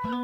[0.00, 0.16] Heilu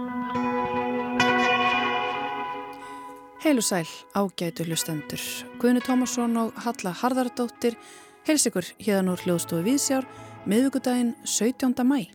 [3.60, 3.84] sæl,
[4.16, 5.20] ágætu hlustendur.
[5.60, 7.76] Guðni Tómasson og Halla Harðardóttir
[8.24, 10.08] heils ykkur hérna úr hljóðstofu Víðsjár
[10.48, 11.84] miðugudaginn 17.
[11.84, 12.08] mæ.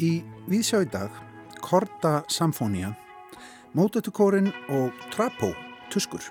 [0.00, 1.12] Í Víðsjá í dag,
[1.60, 2.96] Korta Samfónia,
[3.76, 5.52] Mótetukórin og Trapo,
[5.92, 6.24] Tuskur.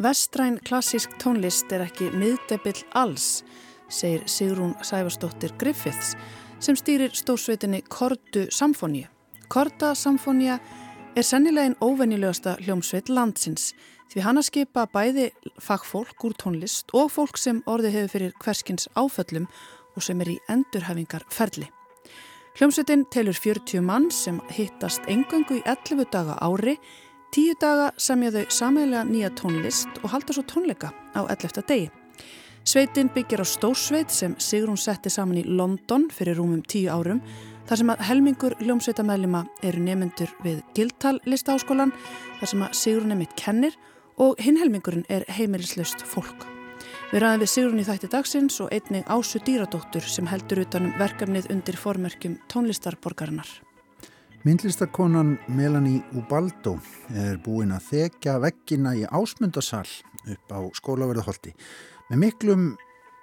[0.00, 3.44] Vestræn klassísk tónlist er ekki miðdebill alls,
[3.92, 6.16] segir Sigrún Sæfarsdóttir Griffiths
[6.60, 9.08] sem stýrir stórsveitinni Kortu Samfónia.
[9.48, 10.58] Korta Samfónia
[11.16, 13.72] er sennilega einn óvennilegasta hljómsveit landsins
[14.12, 15.28] því hann að skipa bæði
[15.62, 19.48] fagfólk úr tónlist og fólk sem orði hefur fyrir hverskins áföllum
[19.94, 21.68] og sem er í endurhafingar ferli.
[22.58, 26.78] Hljómsveitin telur 40 mann sem hittast engöngu í 11 daga ári,
[27.34, 31.62] 10 daga samja þau sameilega nýja tónlist og halda svo tónleika á 11.
[31.68, 31.97] degi.
[32.68, 37.22] Sveitin byggir á stórsveit sem Sigrún setti saman í London fyrir rúmum 10 árum
[37.64, 41.94] Þar sem að helmingur hljómsveitamæðlima eru nefnendur við Gildtal listaháskólan,
[42.40, 43.78] þar sem að Sigrun er mitt kennir
[44.20, 46.44] og hinn helmingurinn er heimilislaust fólk.
[47.08, 51.48] Við ræðum við Sigrun í þætti dagsins og einning Ásu Dýradóttur sem heldur utanum verkefnið
[51.52, 53.48] undir formerkjum tónlistarborgarinnar.
[54.44, 56.78] Myndlistakonan Melanie Ubaldo
[57.16, 59.86] er búin að þekja veggina í ásmundarsal
[60.28, 61.56] upp á skólaverðaholti
[62.08, 62.68] með miklum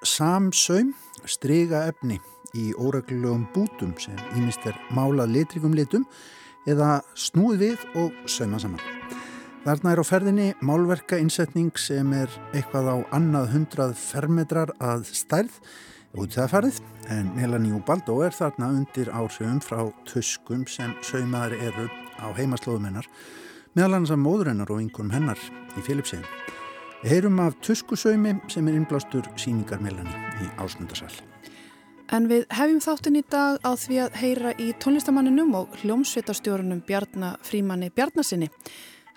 [0.05, 0.93] samsaum,
[1.25, 2.19] stryga efni
[2.55, 6.05] í óreglulegum bútum sem ímist er málað litrikum litum
[6.69, 8.83] eða snúið við og sauma saman.
[9.65, 15.57] Þarna er á ferðinni málverka innsetning sem er eitthvað á annað hundrað fermetrar að stærð
[16.21, 16.77] út það farið
[17.11, 21.87] en Melanie Ubaldo er þarna undir áhrifum frá tuskum sem saumaðar eru
[22.21, 23.09] á heimaslóðum hennar
[23.73, 25.41] meðal annars af móður hennar og einhverjum hennar
[25.75, 26.29] í Filipsegin.
[27.05, 31.11] Heyrum af tuskusaumi sem er innblástur síningar Melanie í Ásmundarsal.
[32.09, 37.37] En við hefjum þáttinn í dag á því að heyra í tónlistamanninum og hljómsveitarstjórunum Bjarnar
[37.45, 38.49] Frímanni Bjarnasinni.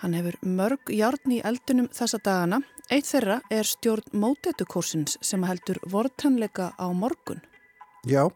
[0.02, 2.60] Hann hefur mörg járn í eldunum þessa dagana.
[2.92, 7.40] Eitt þeirra er stjórn mótetukórsins sem heldur vortanleika á morgun.
[8.04, 8.28] Já,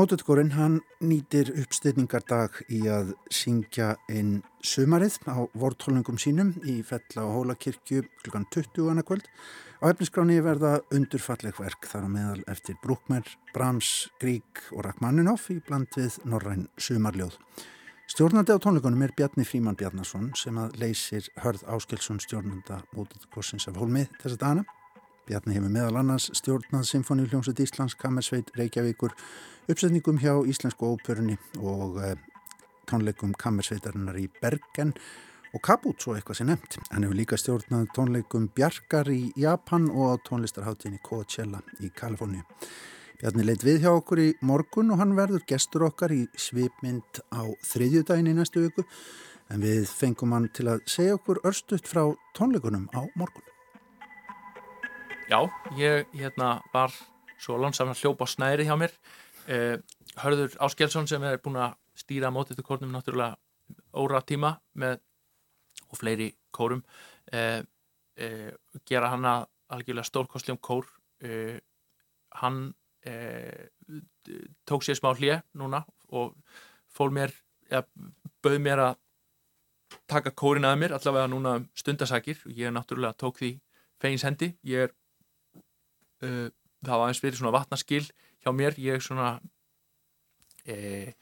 [0.00, 7.34] mótetukórin hann nýtir uppstyrningardag í að syngja inn sumarið á vortólningum sínum í Fella og
[7.34, 8.86] Hólakirkju klukkan 20.
[8.94, 9.28] annarkvöld
[9.80, 15.60] Á efniskráni verða undurfalleg verk þar á meðal eftir Brúkmer, Brahms, Grík og Rachmaninoff í
[15.64, 17.36] bland við Norræn sumarljóð.
[18.08, 23.68] Stjórnandi á tónleikunum er Bjarni Fríman Bjarnason sem að leysir Hörð Áskelsson stjórnanda mótið korsins
[23.68, 24.68] af hólmið þessa dana.
[25.30, 29.12] Bjarni hefur meðal annars stjórnað Symfóni Hljómsveit Íslands, Kammersveit, Reykjavíkur,
[29.70, 32.16] uppsetningum hjá Íslensku óperunni og eh,
[32.90, 34.90] tónleikum Kammersveitarinnar í Bergen
[35.54, 36.80] og Kabut svo eitthvað sem nefnt.
[36.90, 42.42] Hann hefur líka stjórnað tónleikum Bjarkar í Japan og á tónlistarháttinni Coachella í Kaliforni.
[43.22, 47.46] Bjarni leitt við hjá okkur í morgun og hann verður gestur okkar í svipmynd á
[47.70, 48.82] þriðjudagin í næstu viku
[49.46, 53.46] en við fengum hann til að segja okkur örstuðt frá tónleikunum á morgun.
[55.30, 55.46] Já,
[55.78, 56.90] ég hérna var
[57.38, 58.90] svo lansam að hljópa á snæri hjá mér.
[59.46, 59.76] Eh,
[60.18, 63.38] Hörður Áskelsson sem er búin að stýra mótið til kórnum náttúrulega
[63.94, 64.98] óra tíma með
[65.86, 66.82] og fleiri kórum
[67.30, 67.62] eh,
[68.18, 68.50] eh,
[68.82, 70.90] gera hann að algjörlega stórkostljum kór.
[71.22, 71.62] Eh,
[72.42, 72.74] hann
[73.06, 73.70] eh,
[74.66, 76.34] tók sér smá hlje núna og
[76.90, 77.30] fól mér
[77.70, 77.84] ja,
[78.42, 78.98] bauð mér að
[80.10, 83.60] taka kórin að mér allavega núna um stundasakir og ég náttúrulega tók því
[84.02, 84.56] feins hendi.
[84.66, 84.98] Ég er
[86.26, 86.48] uh,
[86.86, 88.04] það var eins verið svona vatnaskil
[88.40, 88.78] hjá mér.
[88.80, 89.34] Ég er svona
[90.64, 91.12] e,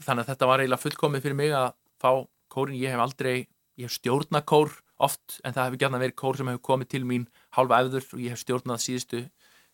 [0.00, 2.10] þannig að þetta var eiginlega fullkomið fyrir mig að fá
[2.52, 3.34] kórin ég hef aldrei
[3.76, 4.72] ég hef stjórnað kór
[5.04, 8.22] oft en það hefur gætna verið kór sem hefur komið til mín halva efður og
[8.22, 9.22] ég hef stjórnað síðustu,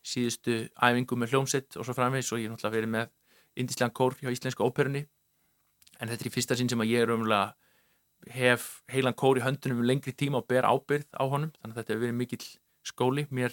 [0.02, 3.10] síðustu æfingu með hljómsett og svo framvegs og ég hef náttúrulega verið með
[3.60, 5.04] indíslegan kór hjá Íslenska óperunni.
[6.00, 7.52] En þetta er í fyrsta sinn sem að ég er umlega
[8.34, 11.52] hef heilan kór í höndunum um lengri tíma og ber ábyrð á honum.
[11.60, 12.46] Þannig að þetta hefur verið mikill
[12.86, 13.26] skóli.
[13.32, 13.52] Mér,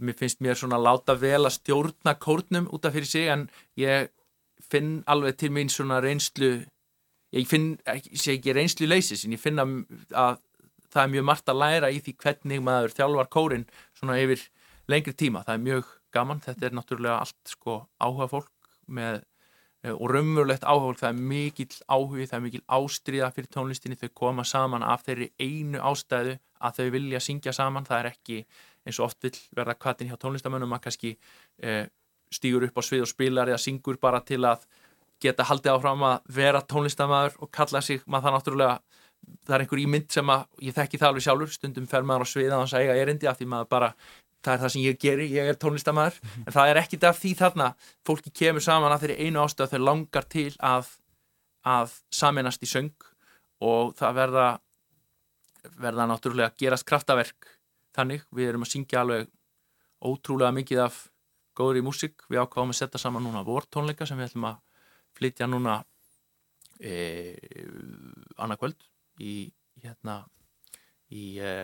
[0.00, 4.10] mér finnst mér svona láta vel að stjórna kórnum út af fyrir sig en ég
[4.70, 6.50] finn alveg til mín svona reynslu
[7.32, 9.66] ég finn, ég sé ekki reynslu leysis en ég finna
[10.12, 10.38] að
[10.88, 14.46] það er mjög margt að læra í því hvernig maður þjálfar kórin svona yfir
[14.88, 18.54] lengri tíma, það er mjög gaman þetta er náttúrulega allt sko áhuga fólk
[18.88, 19.22] með,
[19.84, 23.98] eh, og raunverulegt áhuga fólk, það er mikil áhugi það er mikil ástriða fyrir tónlistinni.
[24.00, 27.86] Þau koma saman af þeirri einu ástæðu að þau vilja syngja saman.
[27.88, 28.38] Það er ekki
[28.88, 31.14] eins og oft vil verða kvatin hjá tónlistamönnum að kannski
[31.62, 31.86] eh,
[32.32, 34.64] stýgur upp á svið og spilar eða syngur bara til að
[35.22, 38.78] geta haldið áfram að vera tónlistamæður og kalla sig, maður það náttúrulega
[39.46, 42.32] það er einhver ímynd sem að, ég þekki það alveg sjálfur stundum fer maður á
[42.32, 43.90] sviða og segja erindi af því maður bara
[44.44, 46.46] það er það sem ég geri, ég er tónlistamæður -hmm.
[46.46, 47.68] en það er ekkit af því þarna
[48.06, 50.86] fólki kemur saman að þeirri einu ástöð þau langar til að,
[51.66, 52.94] að saminast í söng
[53.60, 54.48] og það verða
[55.76, 57.57] verða náttúrulega að gerast kraftaverk
[57.98, 59.28] þannig, við erum að syngja alveg
[59.98, 60.98] ótrúlega mikið af
[61.58, 64.60] góður í músík, við ákváðum að setja saman núna vortónleika sem við ætlum að
[65.18, 65.80] flytja núna
[66.78, 67.34] e,
[68.38, 68.78] annarkvöld
[69.18, 69.50] í
[69.82, 70.20] hérna
[71.10, 71.54] í e,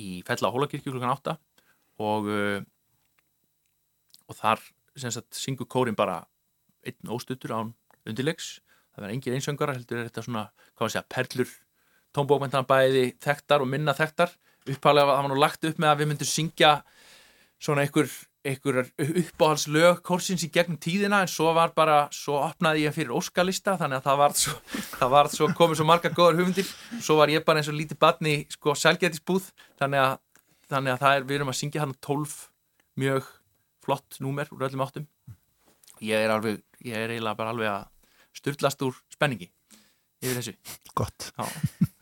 [0.00, 1.36] í Fella Hólakirkju klukkan 8
[2.04, 2.42] og e,
[4.30, 4.62] og þar
[5.00, 6.20] sem sagt syngur kórin bara
[6.86, 7.72] einn óstuttur án
[8.08, 8.58] undirlegs
[8.92, 10.44] það verður engin einsöngar heldur er þetta svona,
[10.74, 11.56] hvað maður segja, perlur
[12.16, 14.34] tónbókmentan bæði þekktar og minna þekktar
[14.68, 16.72] upphálega það var nú lagt upp með að við myndum syngja
[17.60, 18.10] svona einhver,
[18.44, 18.80] einhver
[19.22, 24.00] uppáhaldslög kórsins í gegnum tíðina en svo var bara, svo opnaði ég fyrir óskalista þannig
[24.00, 24.56] að það var svo,
[25.00, 28.00] það var svo komið svo marga góðar hugmyndir svo var ég bara eins og lítið
[28.00, 30.16] badni sko selgætisbúð þannig að,
[30.72, 32.36] þannig að það er, við erum að syngja hann 12
[33.00, 33.30] mjög
[33.84, 35.06] flott númer úr öllum áttum.
[36.04, 37.88] Ég er alveg, ég er eiginlega bara alveg að
[38.40, 39.50] styrlast úr spenningi
[40.20, 40.56] yfir þessu.
[40.96, 41.32] Gott.
[41.36, 41.96] Já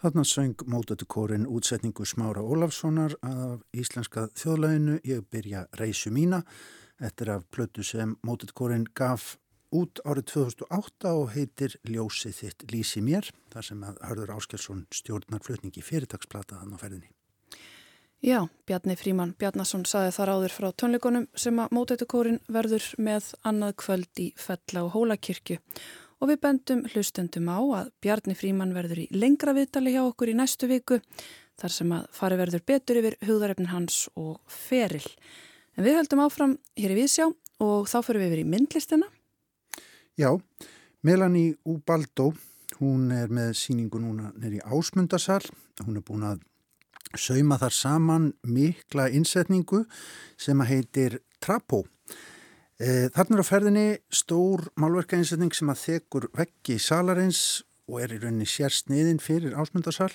[0.00, 6.40] Þarna söng mótötukórin útsetningu Smára Ólafssonar af íslenska þjóðlæginu Ég byrja reysu mína.
[7.00, 9.36] Er af plötu sem mótötukórin gaf
[9.70, 13.28] út árið 2008 og heitir Ljósið þitt lísi mér.
[13.52, 17.12] Þar sem að Hörður Áskelsson stjórnar flutningi fyrirtagsplata þann á ferðinni.
[18.24, 23.76] Já, Bjarni Fríman Bjarnason saði þar áður frá tónleikonum sem að mótötukórin verður með annað
[23.84, 25.60] kvöld í Fella og Hólakirkju
[26.20, 30.36] og við bendum hlustendum á að Bjarni Fríman verður í lengra viðtali hjá okkur í
[30.36, 31.00] næstu viku
[31.60, 35.04] þar sem að fari verður betur yfir hugðarefnin hans og feril.
[35.76, 37.28] En við höldum áfram hér í Vísjá
[37.60, 39.08] og þá fyrir við yfir í myndlistina.
[40.20, 40.36] Já,
[41.02, 42.34] Melanie Ubaldo,
[42.80, 45.42] hún er með síningu núna nýri ásmundasal.
[45.86, 46.42] Hún er búin að
[47.16, 49.86] sauma þar saman mikla innsetningu
[50.38, 51.84] sem að heitir Trapo.
[51.84, 52.29] Eh,
[52.80, 57.60] Þarna er á ferðinni stór málverkainsetning sem að þekur veggi salarins
[57.90, 60.08] og er í rauninni sérsniðin fyrir ásmundarsal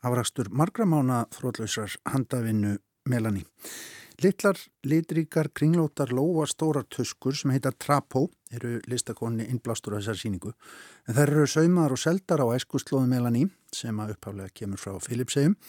[0.00, 2.78] afrakstur margramána þrótlausrar handavinnu
[3.12, 3.44] Melanie.
[4.24, 4.56] Littlar,
[4.88, 8.24] litríkar, kringlótar, lóa, stórar tuskur sem heitar Trapo
[8.56, 10.54] eru listakonni innblástur af þessar síningu.
[11.04, 15.60] En þær eru saumaðar og seldar á æskuslóðu Melanie sem að uppháflega kemur frá Filipsegjum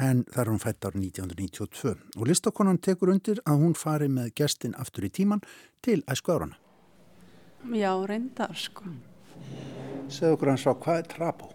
[0.00, 4.32] en það er hún fætt árið 1992 og listakonan tekur undir að hún fari með
[4.40, 5.42] gestin aftur í tíman
[5.84, 6.56] til æsku árana.
[7.72, 8.88] Já, reyndar sko.
[10.10, 11.52] Segð okkur hans á hvað er Trapo?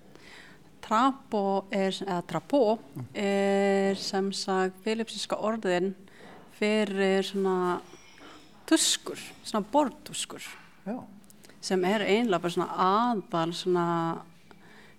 [0.88, 2.62] Trapo er, eða trapo
[3.12, 5.92] er sem sagt filipsíska orðin
[6.56, 7.82] fyrir svona
[8.68, 10.44] tuskur, svona bortuskur
[10.88, 11.02] Já.
[11.60, 13.88] sem er einlega bara svona aðal svona,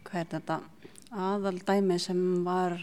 [0.05, 0.61] hvað er þetta,
[1.31, 2.77] aðal dæmi sem var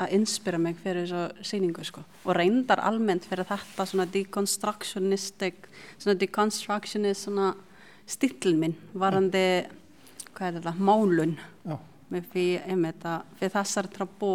[0.00, 2.04] að inspira mig fyrir þessu sýningu sko.
[2.24, 7.52] Og reyndar almennt fyrir þetta svona deconstructionistic, svona deconstructionist svona
[8.10, 9.44] stíl minn varandi,
[10.34, 11.36] hvað er þetta, málun.
[11.66, 11.76] Já.
[12.10, 14.32] með fyrir, einmitt að fyrir þessar trabó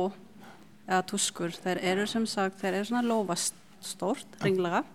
[0.85, 4.85] eða tuskur, þeir eru sem sagt, þeir eru svona lofastórt, ringlega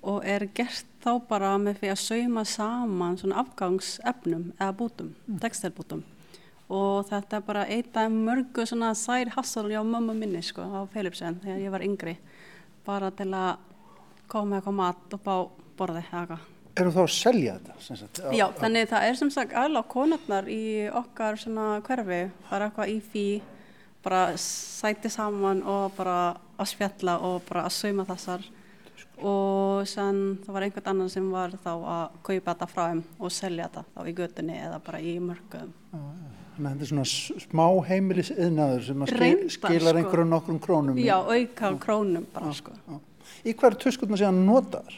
[0.00, 6.02] og er gert þá bara með því að sauma saman svona afgangsefnum eða bútum, textilbútum
[6.70, 10.86] og þetta er bara eitt af mörgu svona side hustle hjá mömmu minni sko á
[10.92, 12.16] Philipsen þegar ég var yngri
[12.86, 13.58] bara til að
[14.30, 15.38] koma eitthvað mat upp á
[15.78, 16.46] borði eða eitthvað.
[16.80, 18.34] Eru þá að selja þetta?
[18.38, 20.62] Já, þannig það er sem sagt alveg konarnar í
[21.00, 23.24] okkar svona hverfi, bara eitthvað í fí,
[24.04, 26.16] bara sæti saman og bara
[26.60, 28.46] að spjalla og bara að sauma þessar
[29.20, 33.34] og sann það var einhvern annan sem var þá að kaupa þetta frá þeim og
[33.34, 35.74] selja þetta þá í götunni eða bara í mörgum.
[35.90, 37.04] Þannig að þetta er svona
[37.46, 39.98] smá heimilis yðnaður sem að skil, skilar sko.
[40.02, 40.96] einhverjum nokkrum krónum.
[40.98, 42.72] í- Já, auka krónum bara sko.
[42.88, 42.98] Já.
[43.46, 44.94] Í hverju tuskurna sé hann notaðar?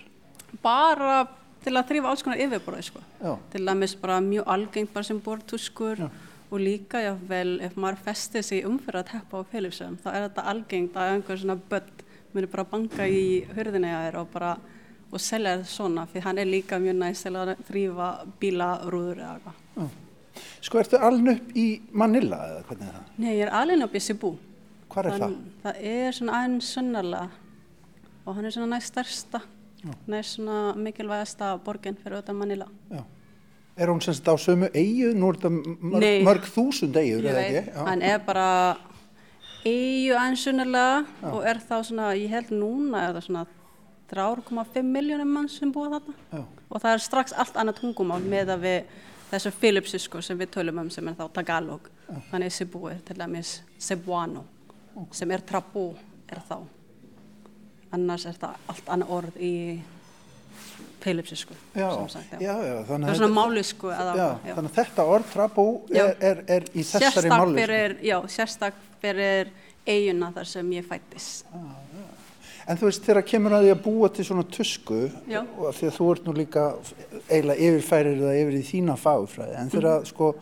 [0.63, 1.29] Bara
[1.63, 3.01] til að þrýfa alls konar yfirbróði sko.
[3.23, 3.37] Já.
[3.53, 6.11] til dæmis bara mjög algengt bara sem bortuskur
[6.53, 10.45] og líka jáfnvel ef maður festir sig umfyrir að teppa á Philipsum þá er þetta
[10.45, 12.03] algengt að einhver svona börn
[12.35, 14.57] muni bara banka í hurðina hjá þér og bara
[15.13, 19.39] og selja þetta svona því hann er líka mjög næst til að þrýfa bílarúður eða
[19.39, 19.89] eitthvað.
[20.63, 21.67] Sko, ertu alveg upp í
[21.99, 23.07] Manila eða hvernig er það?
[23.19, 24.37] Nei, ég er alveg á Bissibú.
[24.93, 25.35] Hvar er það?
[25.65, 27.29] Það er svona aðeins sunnarlega
[28.23, 29.41] og hann er svona næst stærsta,
[30.07, 32.69] næst svona mikilvægasta borgin fyrir utan Manila.
[32.93, 33.03] Já.
[33.77, 35.15] Er hún semst á sömu eigu?
[35.17, 36.23] Nú er þetta mörg, Nei.
[36.27, 37.63] mörg þúsund eigur, eða ekki?
[37.73, 37.85] Já.
[37.89, 38.49] hann er bara
[39.65, 43.47] eigu ansunarlega og er þá svona, ég held núna er það svona
[44.13, 46.43] 3,5 miljónum mann sem búa þarna Já.
[46.69, 48.99] og það er strax allt annað tungumál með að við
[49.33, 51.89] þessu Philipsisku sem við tölum um sem er þá Tagalog
[52.31, 54.45] þannig Cebu er til dæmis Cebuano
[55.17, 55.87] sem er Trapo
[56.29, 56.59] er þá
[57.97, 59.55] annars er það allt annað orð í
[61.03, 61.89] Philipsisku Já,
[62.41, 64.55] já, já, það er að svona málisku eða, Já, já.
[64.55, 65.33] þannig að þetta orð
[65.91, 66.05] Já.
[66.05, 67.59] er, er, er í þessari sérstak máli.
[67.61, 69.51] fyrir, já, sérstak fyrir
[69.87, 71.49] eiguna þar sem ég fættist.
[72.69, 74.99] En þú veist, þegar kemur að því að búa til svona tusku,
[75.59, 76.67] og því að þú ert nú líka
[77.29, 80.07] eiginlega yfirfærir það yfir í þína fagurfræði, en þegar, Mhm.
[80.07, 80.35] sko,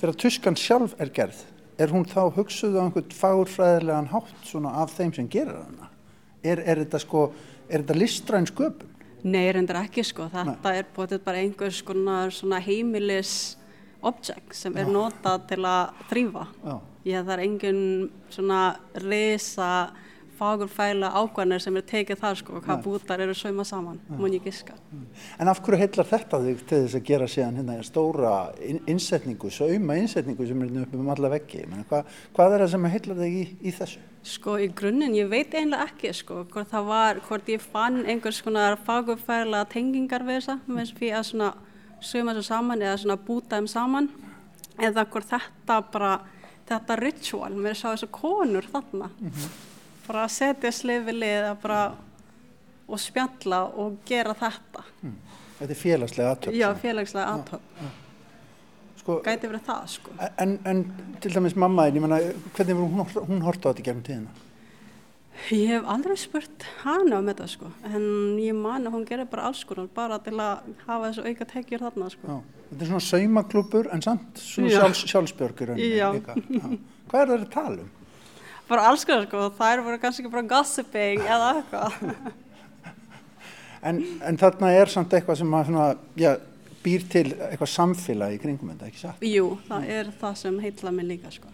[0.00, 1.42] þegar tuskan sjálf er gerð,
[1.78, 5.88] er hún þá hugsuð á einhvern fagurfræðilegan hátt svona af þeim sem gerir hana?
[6.42, 7.32] Er, er þetta sko,
[7.68, 8.86] er þetta listræn sköpun?
[9.24, 13.56] Nei, reyndar ekki sko, þetta er búið bara einhvers konar svona heimilis
[14.02, 16.46] object sem er notað til að þrýfa.
[16.64, 16.80] Já.
[17.06, 19.90] Ég er engin svona risa
[20.38, 24.74] fagurfæla ákvæðanir sem er tekið þar sko, hvað bútar eru sauma saman, mun ég giska.
[25.40, 29.50] En af hverju heillar þetta þig til þess að gera síðan hérna stóra inn- innsetningu,
[29.50, 31.64] sauma innsetningu sem er hérna upp um alla veggi?
[31.90, 32.02] Hva,
[32.36, 34.04] hvað er það sem heillar þig í, í þessu?
[34.26, 38.40] Sko í grunninn, ég veit eiginlega ekki sko, hvort það var, hvort ég fann einhvers
[38.42, 41.50] konar fagurfæla tengingar við þessa, með því að svona
[42.02, 44.08] sögum þessu saman eða svona búta þeim saman,
[44.82, 46.10] eða hvort þetta bara,
[46.68, 49.08] þetta ritual, mér sá þessu konur þarna,
[50.06, 51.80] bara að setja slifi lið að bara
[52.86, 54.84] og spjalla og gera þetta.
[55.58, 56.54] Þetta er félagslega aðtöp.
[56.54, 57.70] Já, félagslega aðtöp,
[59.06, 60.14] Sko, gæti verið það sko.
[60.42, 60.80] en, en
[61.22, 62.16] til dæmis mamma þín, ég meina,
[62.56, 64.32] hvernig hún, hún hort á þetta gegnum tíðina?
[65.52, 68.06] Ég hef aldrei spurt hana um þetta sko, en
[68.40, 71.84] ég man að hún gerir bara alls konar bara til að hafa þessu auka tekjur
[71.86, 72.26] þarna sko.
[72.32, 72.64] Já.
[72.70, 74.78] Þetta er svona saumaklubur en samt svona Já.
[74.80, 76.08] sjálfs, sjálfsbjörgur Já.
[76.16, 76.34] líka.
[76.50, 76.66] Já.
[77.12, 77.90] Hvað er það að tala um?
[78.66, 81.98] Bara alls konar sko, þær voru kannski bara gossiping eða eitthvað.
[83.86, 85.84] En, en þarna er samt eitthvað sem að svona,
[86.18, 86.32] já,
[86.82, 89.22] býr til eitthvað samfélag í kringum þetta, ekki satt?
[89.26, 91.52] Jú, það er það sem heitla mig líka sko.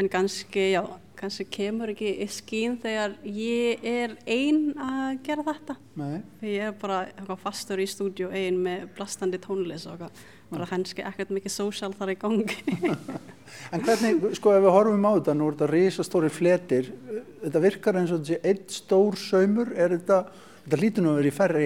[0.00, 0.80] En kannski, já,
[1.18, 5.76] kannski kemur ekki í skín þegar ég er ein að gera þetta.
[6.00, 6.20] Nei.
[6.46, 10.22] Ég er bara eitthvað fastur í stúdíu ein með blastandi tónlist og eitthvað.
[10.50, 12.60] Bara kannski ekkert mikið social þar í gangi.
[13.74, 16.90] En hvernig, sko, ef við horfum á þetta, nú er þetta risastóri fletir,
[17.42, 20.20] þetta virkar eins og sé einn stór saumur, er þetta,
[20.64, 21.64] þetta lítur nú að vera í, færri,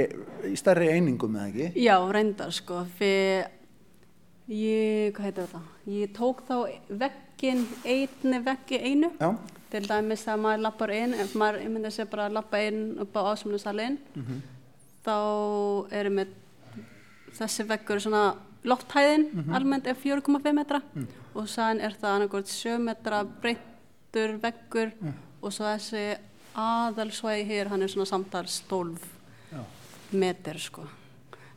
[0.48, 1.84] í stærri einingum eða ekki?
[1.84, 3.50] Já, reyndar sko, fyrir
[4.48, 5.60] ég, hvað heitir þetta?
[5.92, 6.56] Ég tók þá
[7.04, 9.30] veggin, einni veggi einu, Já,
[9.74, 12.82] til dæmis að maður lappar inn, ef maður ég myndi sér bara að lappa inn
[13.04, 14.00] upp á ásumnusalinn,
[15.04, 15.16] þá
[16.00, 16.34] erum við
[17.34, 18.24] þessi veggur svona
[18.64, 20.80] lofthæðin almennt er 4,5 metra
[21.34, 24.90] og sann er það annarkort sjömetra breyttur veggur
[25.42, 26.04] og svo þessi
[26.54, 28.98] aðalsvæði hér hann er svona samtals 12
[29.52, 29.62] Já.
[30.12, 30.82] meter sko.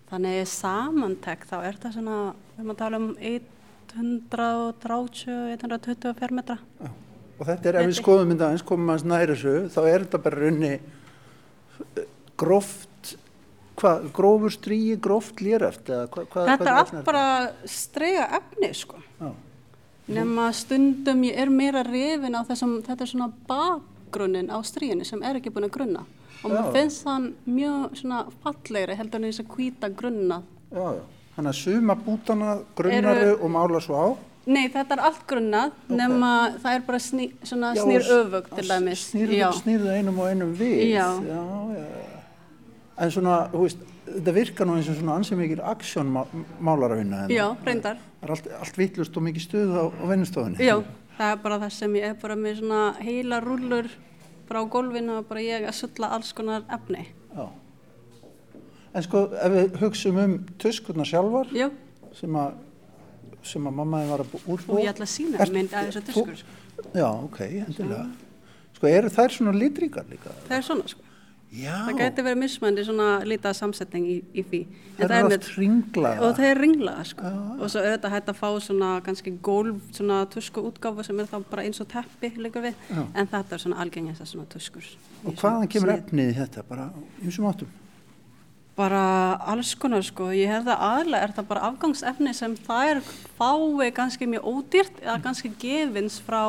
[0.09, 6.57] Þannig samantek þá er það svona við erum að tala um 130, 120 fermetra
[7.37, 10.19] Og þetta er, ef við skoðum mynda eins, komum aðeins næri þessu, þá er þetta
[10.23, 10.73] bara runni
[12.37, 12.96] gróft,
[13.77, 16.29] hvað, grófur stríi, gróft léreft, eða hvað?
[16.33, 17.25] Hva, þetta er allt bara
[17.69, 19.31] strega efni sko Já,
[20.19, 25.23] nema stundum ég er meira rifin á þessum, þetta er svona bakgrunnin á stríðinu sem
[25.23, 26.05] er ekki búin að grunna
[26.43, 30.41] og mér finnst hann mjög svona fallegri heldur en þess að hvíta grunna
[30.71, 31.05] já, já.
[31.37, 34.07] Þannig að suma bútana grunnaru og mála svo á.
[34.47, 36.29] Nei, þetta er allt grunnað nema
[36.63, 39.47] það er bara sný, svona Já, snýr öfugt til dæmis Snýrðu Já.
[39.59, 40.79] snýrðu einum og einum við.
[40.95, 41.41] Já, já,
[41.75, 42.06] já.
[42.97, 47.27] En svona, þú veist, þetta virkar nú eins og svona ansið mikil aksjónmálaravinna.
[47.29, 50.57] Já, reyndar Það er allt, allt vitlust og mikið stuð á, á vinnustofunni.
[50.65, 50.75] Já,
[51.19, 53.89] það er bara það sem ég er bara með svona heila rúllur
[54.49, 57.03] bara á gólfinu og bara ég að sulla alls konar efni
[57.37, 57.45] Já.
[58.97, 61.67] En sko, ef við hugsum um tuskurnar sjálfar, Já,
[62.17, 62.55] sem að,
[63.45, 64.81] sem að mammaði var að bú- og útbúa.
[64.81, 66.55] ég ætla að sína Ert- mynd að þessu tuskur sko.
[66.97, 68.07] Já, ok, endilega.
[68.77, 70.33] Sko, eru þær svona litríkar líka?
[70.47, 71.03] Það er svona sko
[71.47, 71.85] Já.
[71.87, 74.59] Það gæti verið mismandi svona lítið samsetning í, í.
[74.97, 76.19] En Það er oft ringlaða.
[76.25, 77.31] Og það er ringlaða sko.
[77.55, 81.31] Og svo er þetta hægt að fá svona kannski gólf, svona tusku útgáfu sem er
[81.31, 82.75] þá bara eins og teppi líka við.
[82.91, 83.01] Já.
[83.15, 84.91] En þetta er svona algengist að svona tuskur.
[85.23, 86.67] Og hvaðan kemur efnið í þetta?
[86.67, 87.73] Bara í þessum áttum?
[88.77, 89.03] Bara
[89.55, 90.29] alls konar sko.
[90.35, 93.05] Ég hef það aðlega, er það bara afgangsefni sem það er
[93.39, 96.43] fái kannski mjög ódýrt eða kannski gefins frá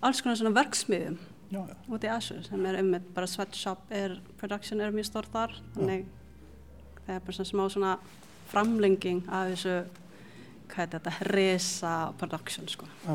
[0.00, 1.18] alls konar svona verksmiðum
[1.56, 1.76] Já, já.
[1.96, 6.04] út í Asur sem er um bara sweatshop er, production er mjög stór þar þannig
[7.06, 7.94] það er bara svona smá svona
[8.50, 9.78] framlenging af þessu
[10.66, 12.86] hvað er þetta, resa production sko.
[13.06, 13.14] Já,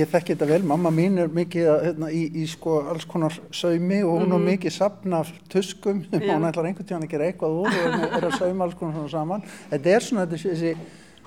[0.00, 3.36] ég þekki þetta vel, mamma mín er mikið að, hérna, í, í sko alls konar
[3.54, 6.24] saumi og hún er mikið sapn af tuskum Mhm.
[6.26, 6.32] Já.
[6.36, 9.12] hún ætlar einhvern tíðan að gera eitthvað úr og er, að sauma alls konar svona
[9.14, 9.46] saman.
[9.70, 10.74] Þetta er svona þetta, þessi,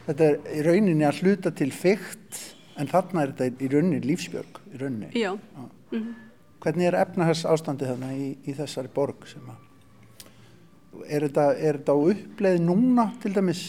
[0.10, 2.42] þetta er í rauninni að hluta til fygt
[2.76, 5.14] en þarna er þetta í rauninni lífsbjörg, í rauninni.
[5.16, 5.32] Já,
[6.64, 10.28] Hvernig er efnahars ástandið þarna í, í þessari borg sem að,
[11.10, 13.64] er þetta, er þetta á uppleið núna til dæmis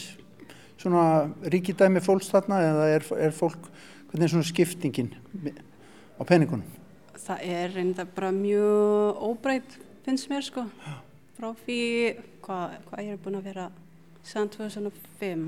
[0.79, 1.03] svona
[1.51, 3.67] ríkidæmi fólks þarna eða er, er fólk,
[4.11, 5.11] hvernig er svona skiptingin
[6.15, 6.67] á peningunum?
[7.25, 10.65] það er reynda bara mjög óbreytt finnst mér sko
[11.35, 11.79] frá því
[12.45, 13.69] hvað, ég er búin að vera
[14.25, 15.47] síðan 2005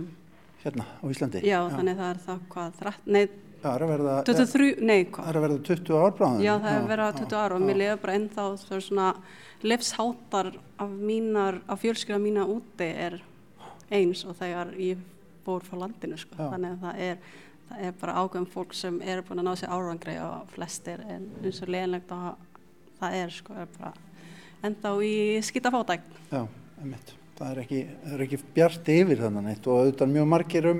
[0.64, 1.44] Hérna á Íslandi?
[1.46, 5.00] já, þannig það er það hvað, 13, nei, Já, það er að verða, 23, nei
[5.00, 6.46] það hvað er að verða 20 ár bráðum?
[6.46, 9.10] Já, það verið að 20 ára og mér liður bara ennþá það er svona
[9.68, 13.20] livsháttar af mínar, af fjölskylda mína úti er
[13.94, 15.04] eins og þegar ég
[15.48, 16.36] fór frá landinu sko.
[16.36, 16.50] Já.
[16.52, 17.22] þannig að það er,
[17.70, 21.30] það er bara ákveðum fólk sem er búin að ná sér árangri og flestir en
[21.42, 22.28] eins og leginlegt að
[23.00, 23.94] það er sko, er bara
[24.68, 25.16] ennþá í
[25.48, 26.10] skýtafátæk.
[26.34, 26.42] Já,
[26.82, 27.14] einmitt.
[27.38, 30.80] Það er ekki, það er ekki bjart yfir þannig og auðvitað mjög margir um,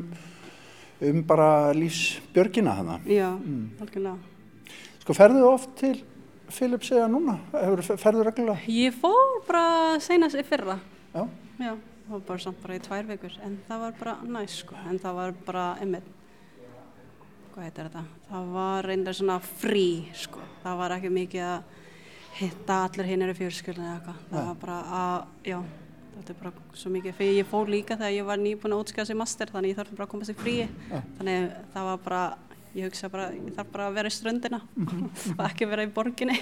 [1.02, 3.06] um bara lífsbjörgina þannig.
[3.08, 3.70] Já, Mm.
[3.82, 4.18] algjörlega.
[5.00, 6.02] Sko ferðu oft til
[6.50, 7.38] Philips eða núna?
[7.52, 8.60] Ferðu reglulega?
[8.68, 10.80] Ég fór bara senast í fyrra.
[11.14, 11.28] Já.
[11.60, 11.74] Já,
[12.08, 15.00] það var bara samt bara í tvær vikur en það var bara næst sko en
[15.00, 16.04] það var bara, einmitt
[17.56, 21.64] hvað heitir þetta, það var reyndar svona frí sko, það var ekki mikið að
[22.38, 25.64] hitta allir hinn eru fjörskjöldin eða eitthvað, það var bara að, já
[26.18, 29.08] þetta er bara svo mikið, fyrir ég fór líka þegar ég var nýbúin að útskjáða
[29.12, 31.02] sér master þannig ég þarf bara að komast í frí Já.
[31.18, 32.22] þannig það var bara,
[32.76, 34.62] ég hugsa bara ég þarf bara að vera í ströndina
[35.38, 36.40] og ekki vera í borginni.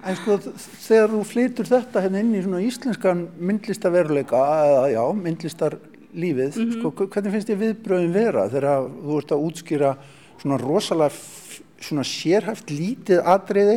[0.00, 6.56] En sko þegar þú flytur þetta hérna inn í svona íslenskan myndlistaveruleika eða já, myndlistarlífið,
[6.78, 9.90] sko hv- hvernig finnst þér viðbröðin vera þegar þú ert að útskýra
[10.40, 11.12] svona rosalega
[11.80, 13.76] svona sérhæft lítið atriði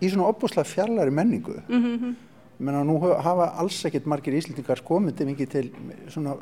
[0.00, 1.58] í svona opbúslega fjarlæri menningu.
[1.68, 2.16] Mm -hmm.
[2.58, 5.68] Menna nú ha- hafa alls ekkert margir íslendingar komið mikið til
[6.10, 6.34] svona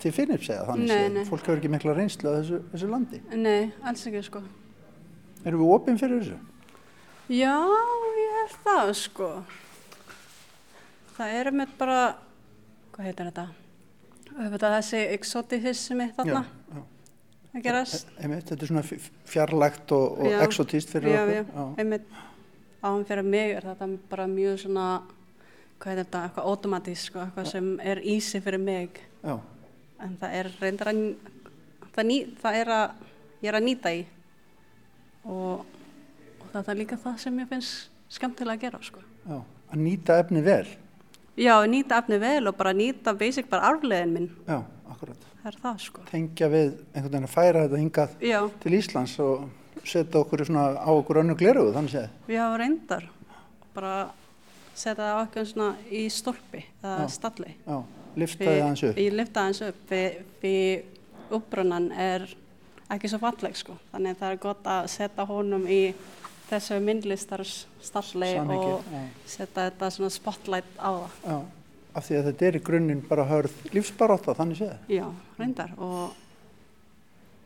[0.00, 1.24] til Philips eða þannig Nei, nei.
[1.28, 3.20] Fólk hefur ekki mikla reynslu á þessu, þessu landi.
[3.36, 4.40] Nei, alls ekki sko
[5.44, 6.38] Erum við opinn fyrir þessu?
[7.32, 7.52] Já,
[8.18, 9.28] ég held það sko.
[11.16, 12.00] Það er með bara,
[12.94, 13.44] hvað heitir þetta?
[14.32, 16.82] Þetta þessi exoticismi þarna Já, já.
[17.52, 18.12] að gerast.
[18.18, 18.84] Einmitt, þetta er svona
[19.34, 21.50] fjarlægt og, og exotist fyrir já, okkur.
[21.52, 22.06] já, einmitt
[22.82, 24.86] án fyrir mig er þetta bara mjög svona,
[25.82, 29.00] hvað heitir þetta, eitthvað automatís sko, eitthvað sem er easy fyrir mig.
[29.24, 29.38] já.
[30.02, 31.00] En það er reyndar að,
[31.94, 33.08] það, ný, það er að,
[33.42, 34.00] ég er að nýta í
[35.24, 35.64] og,
[36.42, 39.02] og það er líka það sem ég finnst skemmtilega að gera sko.
[39.28, 39.38] já.
[39.72, 40.66] Að nýta efni vel.
[41.40, 44.26] Já, nýta efni vel og bara nýta basic bara arflegin minn.
[44.44, 44.58] Já,
[44.92, 45.22] akkurat.
[45.42, 46.02] það er það sko.
[46.10, 49.46] tengja við einhvern veginn að færa þetta hingað Já, til Íslands og
[49.88, 52.10] setja okkur svona á okkur önnu glerugu þannig séð.
[52.28, 53.08] já, reyndar.
[53.74, 53.94] Bara
[54.74, 57.54] setja það okkur svona í stolpi eða stalli.
[58.18, 58.98] Liftaði aðeins upp.
[59.00, 60.84] Ég lifta aðeins upp fyrir,
[61.32, 62.26] uppbrunnan er
[62.92, 63.76] ekki svo falleg sko.
[63.92, 65.82] Þannig það er gott að setja honum í
[66.50, 68.80] þessu myndlistarstalli Samhengi, og
[69.24, 71.14] setja þetta svona spotlight á það.
[71.24, 71.36] Já,
[71.96, 74.74] af því að þetta er í grunninn bara hörð lífsbarátta, þannig séð.
[74.92, 75.06] Já,
[75.38, 76.12] reyndar og,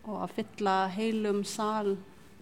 [0.06, 1.94] og að fylla heilum sal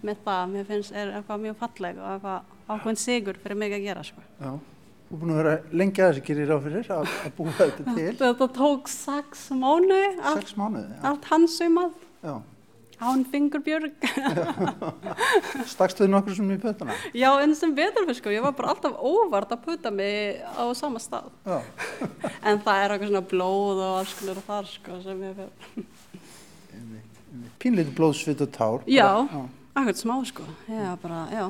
[0.05, 3.85] með það, mér finnst er eitthvað mjög falleg og eitthvað ákveðin sigur fyrir mig að
[3.85, 4.25] gera sko.
[4.41, 4.53] Já,
[5.15, 7.85] þú er búin að vera lengi að þessu gerir ráð fyrir að, að búa þetta
[7.95, 8.09] til.
[8.19, 11.03] Þetta tók sex mánuði, Sex mánuði, já.
[11.11, 11.93] allt hansumað,
[12.25, 12.33] já.
[13.05, 14.07] án fingurbjörg.
[15.73, 16.97] Stakstu þið nokkur sem í pötuna?
[17.15, 20.65] Já, en sem betur fyrir sko, ég var bara alltaf óvart að puta mig á
[20.75, 21.31] sama stað.
[21.47, 21.61] Já.
[22.49, 25.87] En það er eitthvað svona blóð og alls konar þar sko sem ég fyrir.
[27.63, 28.83] Pínlítið blóðsvit og tár.
[28.91, 29.07] Já.
[29.31, 29.47] já.
[29.79, 31.47] Akkur smá sko, já bara, já.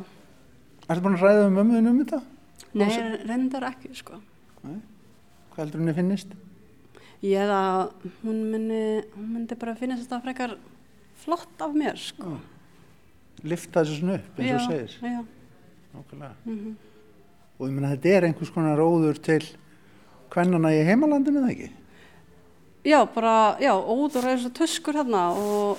[0.84, 2.20] Ertu búin að ræða um mömmuðin um þetta?
[2.74, 2.88] Nei,
[3.28, 4.18] reyndar ekki sko.
[4.64, 6.32] Hvað heldur henni finnist?
[7.24, 7.92] Ég að
[8.24, 8.80] hún myndi,
[9.14, 10.56] hún myndi bara finna þetta frekar
[11.24, 12.34] flott af mér sko.
[13.44, 14.98] Lifta þessu svona upp, eins og segir.
[15.02, 15.24] já,
[15.94, 16.34] Nákvæmlega.
[16.44, 16.74] mhm.
[17.60, 19.44] Og ég meina þetta er einhvers konar óður til
[20.30, 21.70] kvennana í heimalandinu, eða ekki?
[22.84, 25.78] já, bara, já, óður er þessu tuskur hérna og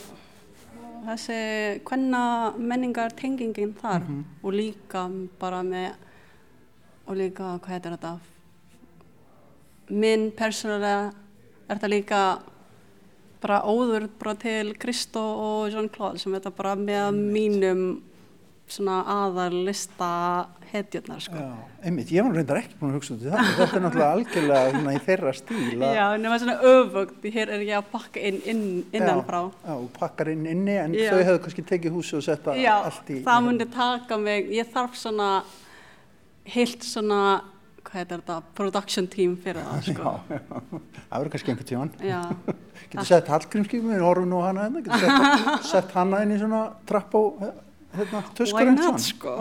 [1.06, 4.02] þessi hvenna menningar tengingin þar
[4.42, 5.04] og líka
[5.40, 5.94] bara með
[7.06, 8.14] og líka, hvað heitir þetta
[9.94, 11.12] minn persónulega
[11.70, 12.22] er þetta líka
[13.44, 17.82] bara óður bara til Kristó og Jean-Claude sem þetta bara með mínum
[18.66, 20.08] svona aðal lista
[20.72, 21.38] hetjurnar sko.
[21.38, 21.52] Já,
[21.86, 23.50] einmitt, ég var reyndar ekki búin að hugsa út í það.
[23.60, 25.76] Þetta er náttúrulega algjörlega svona í þeirra stíl.
[25.78, 29.38] að- Já, nema svona öfugt, hér er ég að pakka inn, inn innan frá.
[29.68, 31.12] Já, og pakkar inn inni, en Já.
[31.14, 33.22] þau hefðu kannski tekið húsi og setta Já, allt í...
[33.22, 35.30] það myndi taka mig, ég þarf svona
[36.54, 37.20] heilt svona,
[37.86, 40.14] hvað heitir þetta, production team fyrir það, sko.
[40.30, 40.80] Já, já,
[41.10, 41.94] það verður kannski einhvern tíman.
[42.06, 42.22] Já,
[42.92, 46.42] Getur sett Hallgrímskipum, við horfum nú á hana hérna, getur sett, sett hana inn í
[46.42, 47.40] svona trapp og
[47.96, 49.38] hérna, tuskur why not, sko.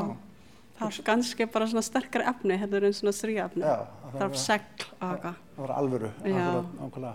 [0.78, 3.62] Það er kannski bara svona sterkari efni, heldur en svona þrýefni.
[3.62, 3.76] Já,
[4.14, 4.88] það var- segl.
[4.98, 5.28] Það
[5.60, 7.12] var alvöru, Já.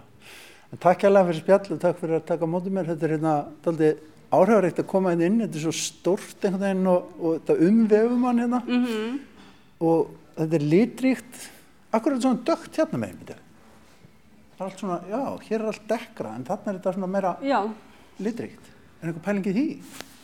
[0.69, 2.85] En takk hérlega fyrir spjall og takk fyrir að taka á móti mér.
[2.91, 3.31] Þetta er hérna
[3.65, 3.87] daldi
[4.29, 8.27] áhrifaríkt að koma hérna inn, þetta er svo stórt einhvern veginn og, og þetta umvefum
[8.29, 9.15] hann hérna Mm
[9.79, 11.39] og þetta er litríkt,
[11.95, 13.37] akkurat svona dögt hérna meginn, þetta.
[14.57, 17.33] Það er allt svona, já, hér er allt dekkra en þarna er þetta svona meira
[17.47, 17.59] Já,
[18.19, 18.65] litríkt.
[19.01, 19.67] Er einhver pæling í því?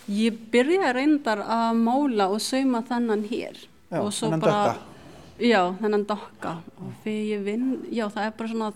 [0.06, 3.56] ég byrja reyndar að mála og sauma þennan hér.
[3.89, 4.76] Já, og svo bara, dökka.
[5.39, 6.52] Já, þennan dokka.
[6.78, 8.68] Og fyrir ég vinn, já, það er bara svona,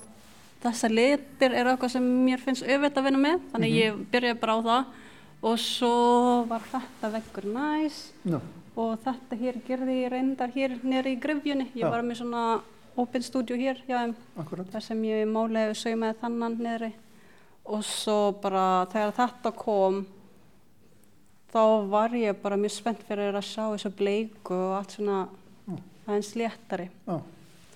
[0.63, 3.39] þessar litir er eitthvað sem mér finnst auðvitað að vinna með.
[3.52, 3.78] Þannig Mhm.
[3.84, 4.86] ég byrja bara á það.
[5.42, 8.12] Og svo var þetta veggur næs.
[8.26, 8.39] Já,
[8.80, 11.68] Og þetta hér gerði ég reyndar hér nýri í grifjunni.
[11.76, 11.89] Ég Já.
[11.92, 12.44] var með svona
[13.00, 14.15] open studio hér hjá þeim.
[14.38, 14.72] akkurat.
[14.72, 16.94] þar sem ég og saumaði þannan niðri
[17.70, 20.00] og svo bara þegar þetta kom
[21.54, 25.20] þá var ég bara mjög spennt fyrir að sjá þessu bleiku og allt svona
[26.08, 27.18] aðeins léttari Já,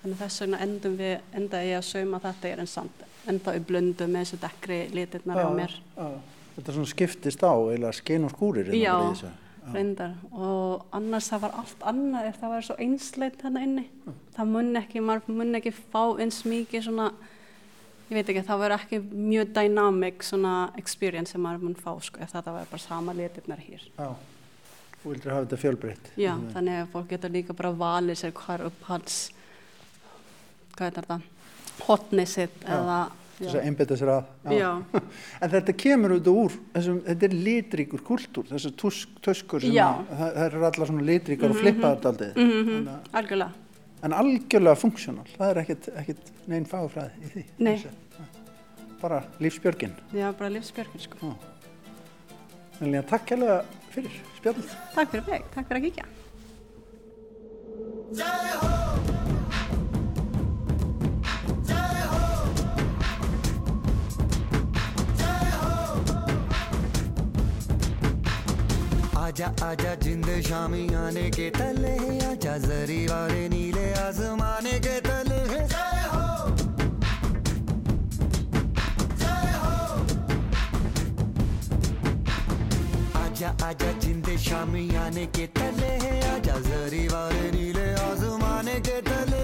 [0.02, 3.66] þannig þess vegna endum við endaði ég að sauma þetta er en samt enda við
[3.70, 6.08] blöndum með þessu dekkri litirnar á mér já.
[6.54, 8.68] Þetta svona skiptist á, eiginlega skein og skúrir.
[8.78, 9.30] Já, í þessu.
[9.72, 10.16] Reyndar.
[10.32, 13.86] Og annars það var allt annað ef það var svo einsleit hérna inni.
[14.36, 17.08] Það mun ekki, maður mun ekki fá eins mikið svona
[18.10, 22.20] ég veit ekki, það verður ekki mjög dynamic svona experience sem maður mun fá sko,
[22.20, 23.86] ef þetta verður bara sama litirnar hér.
[23.96, 24.10] Já,
[25.00, 26.10] þú vildur hafa þetta fjölbreytt.
[26.20, 29.18] já, þannig að fólk getur líka bara valið sér hvað er upphalds
[30.76, 31.20] hvað er þetta
[32.60, 32.98] Já, eða
[33.38, 34.24] Þess að einbytta sér að.
[34.54, 34.68] Já.
[35.42, 39.86] en þetta kemur auðvitað úr, þessum, þetta er litríkur kultúr, þessar tusk, tuskur sem Já.
[39.90, 42.32] að, það, það eru allar svona litríkar og flippaðar daldið.
[42.38, 43.52] mm algjörlega
[44.04, 47.44] En algjörlega funksjónal, það er ekkit, ekkit neinn fagfræði í því.
[47.64, 47.74] Nei.
[47.80, 47.90] Þessi.
[49.00, 49.94] Bara lífsbjörgin.
[50.12, 51.34] já, bara lífsbjörgin sko
[52.78, 53.58] Þannig að takk hérlega
[53.94, 54.68] fyrir spjallið.
[54.94, 56.06] takk fyrir mig, takk fyrir að kíkja
[69.24, 71.94] आजा आजा, जिंद शामी आने के तले
[72.30, 75.42] आजा, जरी वाले नीले आसमाने के तले
[83.24, 85.92] आजा आजा, जिंद शामी आने के तले
[86.34, 89.42] आजा, जरी वाले नीले आसमाने के तले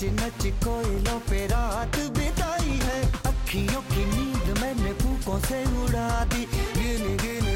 [0.00, 6.44] नच नच कोयलों पे रात बिताई है। अखियों की नींद मैंने फूकों से उड़ा दी।
[6.76, 7.49] गिन गिन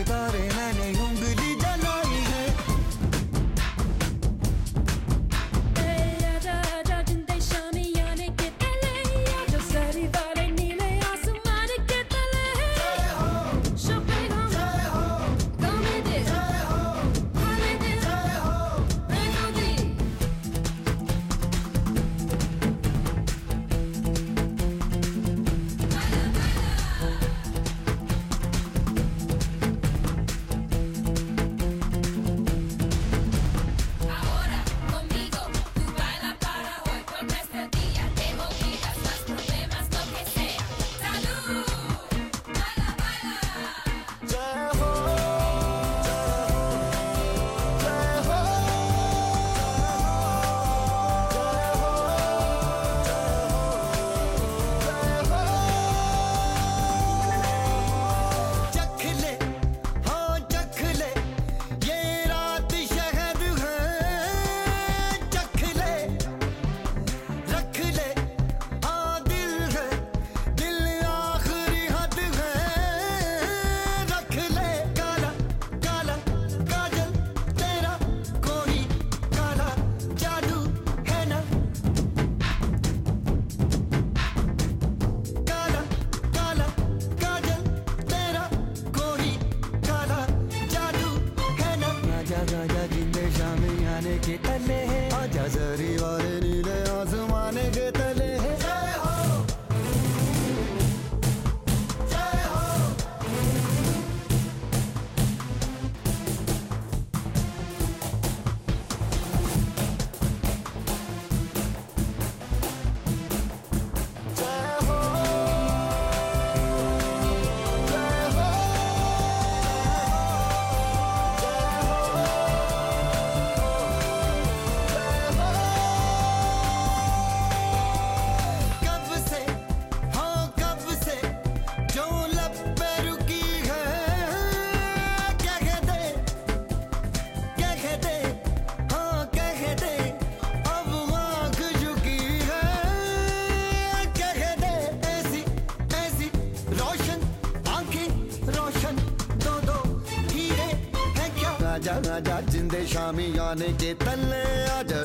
[151.74, 154.42] आजा राजा जिंदे शामी आने के तले
[154.78, 155.00] आजा।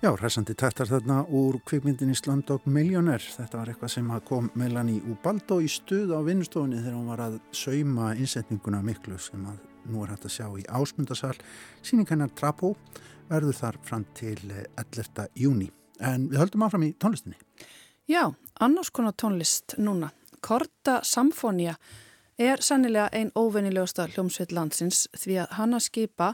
[0.00, 3.20] Já, ræsandi tættar þarna úr kvikmyndinni Slumdog Millionaire.
[3.20, 7.34] Þetta var eitthvað sem kom Melanie Ubaldo í stuð á vinnustofunni þegar hún var að
[7.52, 9.58] sauma innsetninguna miklu sem að
[9.92, 11.34] nú er hægt að sjá í ásmundasal.
[11.84, 12.70] Sýningarnar Trapo
[13.28, 14.38] verður þar fram til
[14.80, 15.26] 11.
[15.36, 15.68] júni.
[16.00, 17.36] En við höldum áfram í tónlistinni.
[18.08, 20.14] Já, annars konar tónlist núna.
[20.40, 21.76] Korta Samfónia
[22.40, 26.32] er sannilega ein óvennilegasta hljómsveit landsins því að hann að skipa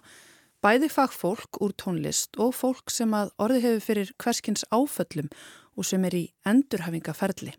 [0.67, 5.29] bæði fagfólk úr tónlist og fólk sem að orði hefur fyrir hverskins áföllum
[5.79, 7.53] og sem er í endurhafingaferli.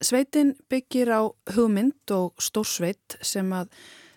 [0.00, 3.68] Sveitin byggir á hugmynd og stórsveit sem að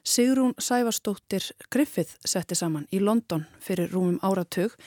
[0.08, 4.78] Sigrún Sævarsdóttir Griffith setti saman í London fyrir rúmum áratug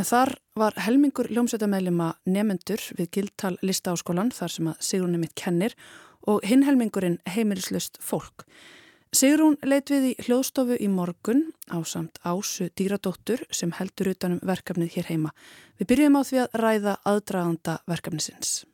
[0.00, 5.76] en þar var helmingur hljómsveitamæðlima nefendur við Gildtal listaáskólan þar sem að Sigrún nemitt kennir
[6.24, 8.46] og hinn helmingurinn heimilislust fólk.
[9.14, 14.96] Sigrún leit við í hljóðstofu í morgun á samt Ásu Dýradóttur sem heldur utanum verkefnið
[14.96, 15.30] hér heima.
[15.78, 18.64] Við byrjum á því að ræða aðdraganda verkefnisins.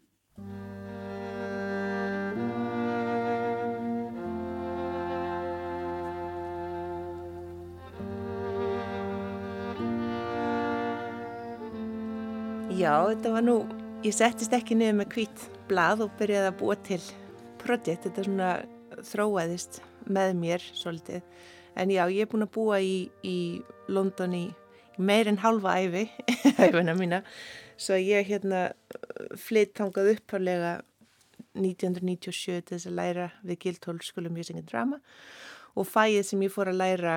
[12.80, 13.58] Já, þetta var nú,
[14.08, 17.00] ég settist ekki niður með hvít blað og byrjaði að búa til
[17.60, 18.52] projekt, þetta svona
[19.04, 21.22] þróaðist með mér svolítið.
[21.78, 23.38] En já, ég er búin að búa í, í
[23.88, 24.44] London í
[25.00, 26.08] meir en halva æfi,
[26.64, 27.22] æfina mína,
[27.80, 28.70] svo ég hérna
[29.40, 30.74] flytt þangað upphálega
[31.56, 35.00] 1997 til þess að læra við of Music and Drama.
[35.78, 37.16] Og fæið sem ég fór að læra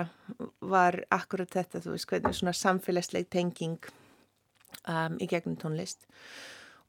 [0.62, 3.80] var akkurat þetta, þú veist, hvernig svona samfélagsleg tenging
[4.88, 6.06] um, í gegnum tónlist.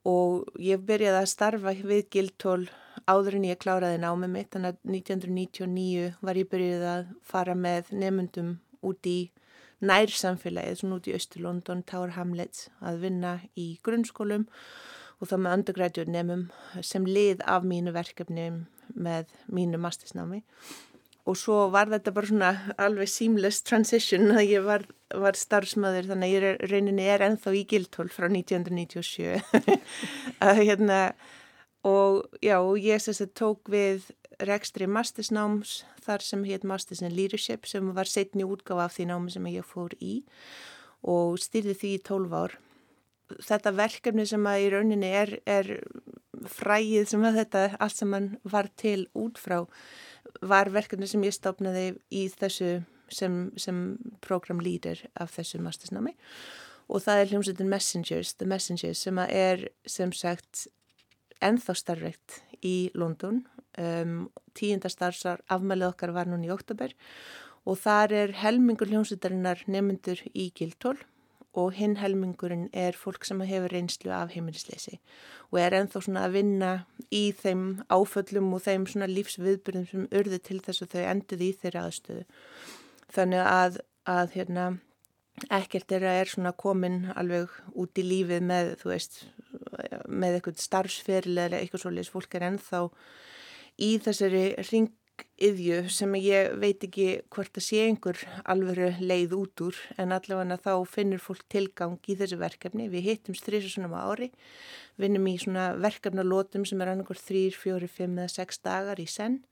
[0.05, 2.67] Og ég byrjaði að starfa við Guildhall
[3.11, 7.91] áður en ég kláraði námið mitt, þannig að 1999 var ég byrjuð að fara með
[7.93, 9.19] nefndum út í
[9.85, 14.47] nærsamfélagið, svona út í Östur-London, Tower Hamlets, að vinna í grunnskólum
[15.21, 16.49] og þá með undergraduate nefnum
[16.83, 18.49] sem lið af mínu verkefni
[18.95, 20.43] með mínu mastersnámi.
[21.25, 22.51] Og svo var þetta bara svona
[22.85, 27.55] alveg seamless transition að ég var, var starfsmöður þannig að ég er, rauninni er ennþá
[27.57, 29.41] í Gildhól frá 1997.
[30.51, 30.99] að hérna,
[31.85, 34.09] og já, ég sem sagt tók við
[34.43, 39.35] rekstri mastersnáms þar sem hétt Masters in Leadership sem var setni útgáfa af því námi
[39.35, 40.23] sem ég fór í
[41.05, 42.57] og styrði því í 12 ár.
[43.45, 45.71] Þetta verkefni sem að í rauninni er, er
[46.51, 49.63] fræið sem að þetta allt sem mann var til út frá
[50.45, 53.81] var verkefni sem ég stopnaði í þessu sem, sem
[54.25, 56.15] program leader af þessu mastersnámi
[56.89, 60.67] og það er hljómsveitin Messengers, The Messengers sem er sem sagt
[61.43, 63.43] ennþá starfrekt í London
[63.79, 66.95] um, tíunda starfsar afmælið okkar var núna í oktober
[67.65, 70.99] og þar er helmingur hljómsveitarinnar nefnendur í Gildtól
[71.55, 74.99] og hinn helmingurinn er fólk sem hefur reynslu af heimilisleysi
[75.53, 76.71] og er ennþá svona að vinna
[77.15, 81.59] í þeim áföllum og þeim svona lífsviðbyrðum sem urðu til þess að þau enduði í
[81.61, 82.25] þeirra aðstöðu.
[83.15, 83.79] Þannig að,
[84.11, 84.65] að hérna,
[85.47, 89.21] ekkert þeirra er svona komin alveg út í lífið með, þú veist,
[90.09, 92.83] með eitthvað starfsferil eða eitthvað svolítið, fólk er ennþá
[93.85, 99.81] í þessari ringiðju sem ég veit ekki hvort að sé einhver alveru leið út úr
[99.99, 102.91] en allavega þá finnur fólk tilgang í þessu verkefni.
[102.93, 104.31] Við hittum strísasunum ári,
[105.01, 105.37] vinnum í
[105.83, 109.43] verkefnalótum sem er annarkur þrýr, fjóri, fimm eða sex dagar í senn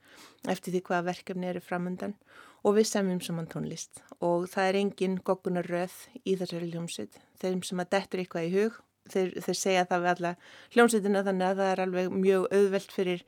[0.51, 2.17] eftir því hvaða verkefni eru framundan
[2.63, 7.19] og við semjum saman tónlist og það er engin goggunar röð í þessari hljómsveit.
[7.43, 8.81] Þeim sem að dettur eitthvað í hug
[9.11, 10.33] þeir, þeir segja það við alla
[10.75, 13.25] hljómsveitina þannig að það er alveg mjög auðvelt fyrir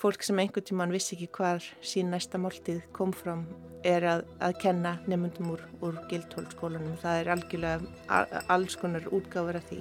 [0.00, 3.44] fólk sem einhvern tíman vissi ekki hvar sín næsta máltið kom fram
[3.84, 6.98] er að, að kenna nefndum úr, úr gildhólskólanum.
[7.00, 9.80] Það er algjörlega alls konar útgáfur af því.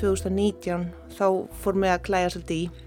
[0.00, 1.26] 2019 þá
[1.62, 2.86] fór mig að klæja svolítið í,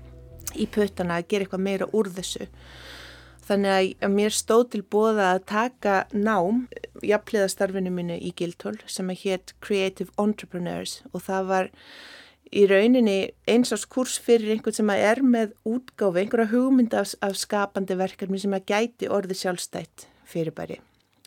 [0.64, 2.50] í puttana að gera eitthvað meira úr þessu.
[3.44, 6.66] Þannig að mér stóð til bóða að taka nám,
[7.04, 11.72] jafnliðastarfinu mínu í Gildhól sem er hétt Creative Entrepreneurs og það var
[12.54, 13.18] í rauninni
[13.50, 18.40] eins ás kurs fyrir einhvern sem er með útgáfi, einhverja hugmynd af, af skapandi verkefni
[18.40, 20.80] sem að gæti orði sjálfstætt fyrirbæri.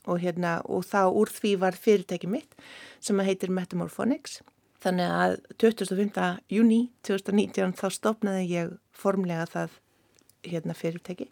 [0.07, 2.55] Og, hérna, og þá úr því var fyrirtæki mitt
[3.03, 4.41] sem heitir Metamorphonics.
[4.87, 6.25] Þannig að 25.
[6.53, 9.73] júni 2019 þá stopnaði ég formlega það
[10.47, 11.27] hérna, fyrirtæki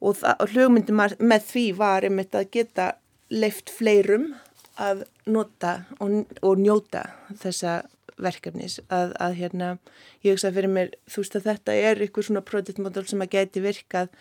[0.00, 2.94] og, hlugmyndin með því var einmitt að geta
[3.32, 4.32] leift fleirum
[4.80, 7.04] að nota og, og njóta
[7.42, 7.82] þessa
[8.16, 9.68] verkefnis að, að hérna,
[10.24, 13.32] ég hugsa fyrir mér þú veist að þetta er eitthvað svona project model sem að
[13.34, 14.12] geti virkað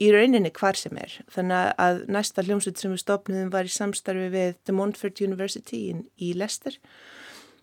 [0.00, 1.18] í rauninni hvar sem er.
[1.34, 5.82] Þannig að næsta hljómsveit sem við stopnum var í samstarfi við The Montfort University
[6.16, 7.21] í Leicester og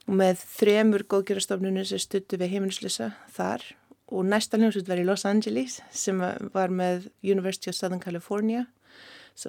[0.10, 3.63] með þremur góðgerastofnunum sem stuttu við heimilisleisa þar.
[4.10, 6.22] Og næsta hljómsveit var í Los Angeles sem
[6.54, 8.65] var með University of Southern California.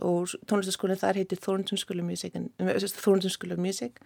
[0.04, 3.98] Og tónlistaskólinn þar heitir Thornton School of Music, Thornton School of Music.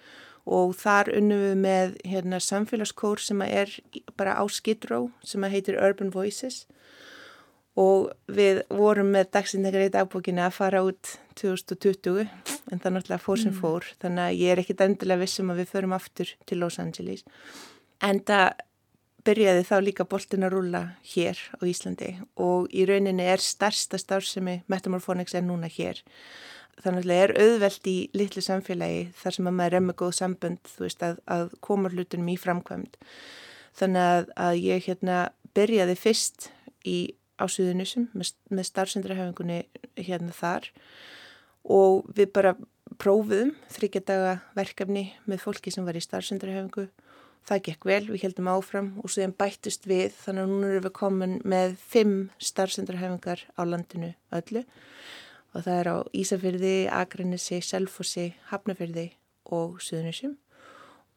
[0.47, 3.73] Og þar unnum við með hérna, samfélagskór sem er
[4.17, 6.65] bara á Skidrow sem heitir Urban Voices.
[6.65, 6.75] og
[8.31, 12.29] við vorum með dagsindekar í dagbókinu að fara út 2020
[12.71, 13.97] en það náttúrulega fór sem fór mm.
[14.05, 17.25] þannig að ég er ekkit endilega vissum að við förum aftur til Los Angeles.
[18.05, 18.63] En það
[19.25, 20.83] byrjaði þá líka boltin að rúla
[21.15, 22.11] hér á Íslandi
[22.41, 26.03] og í rauninni er starsta starfsemi Metamorphonics er núna hér.
[26.85, 30.73] Þannig að er auðvelt í litlu samfélagi þar sem að maður er með góð sambund
[30.77, 32.99] þú veist að, að koma hlutunum í framkvæmd.
[33.75, 35.21] Þannig að, að ég hérna
[35.55, 36.51] byrjaði fyrst
[36.87, 36.99] í
[37.45, 39.65] á Suðunusum með, starfsendrahefingunni
[40.01, 40.71] hérna þar.
[41.65, 42.55] Og við bara
[43.01, 46.89] prófuðum þryggjadaga verkefni með fólki sem var í starfsendrahefingu.
[47.45, 50.87] Það gekk vel, við heldum áfram og svo þeim bættust við þannig að núna erum
[50.87, 54.65] við komin með fimm starfsendrahefingar á landinu öllu.
[55.53, 59.11] Og það er á Ísafyrði, Akranesi, Selfossi, Hafnafyrði
[59.53, 60.39] og Suðunusum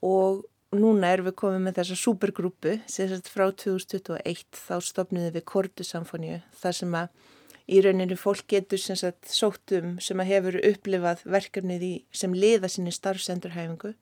[0.04, 0.44] og
[0.76, 6.78] núna erum við komið með þessa supergrúpu sem frá 2021 þá stopnum við Kortusamfóníu þar
[6.80, 7.36] sem að
[7.68, 12.72] í rauninni fólk getur sem sagt sóttum sem að hefur upplifað verkefnið í, sem liða
[12.72, 13.94] sinni starfsendurhæfingu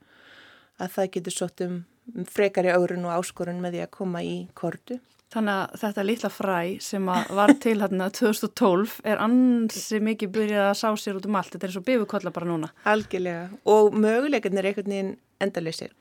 [0.82, 1.84] að það getur sóttum
[2.30, 4.99] frekari árun og áskorun með því að koma í Kortu.
[5.34, 10.78] Þannig að þetta litla fræ sem var til hérna 2012 er ansi mikið byrjað að
[10.80, 11.55] sá sér út um allt.
[11.55, 12.70] Þetta er og bifukolla bara núna.
[12.88, 13.49] Algjörlega.
[13.74, 15.91] Og möguleikarnir er einhvern veginn endalysir.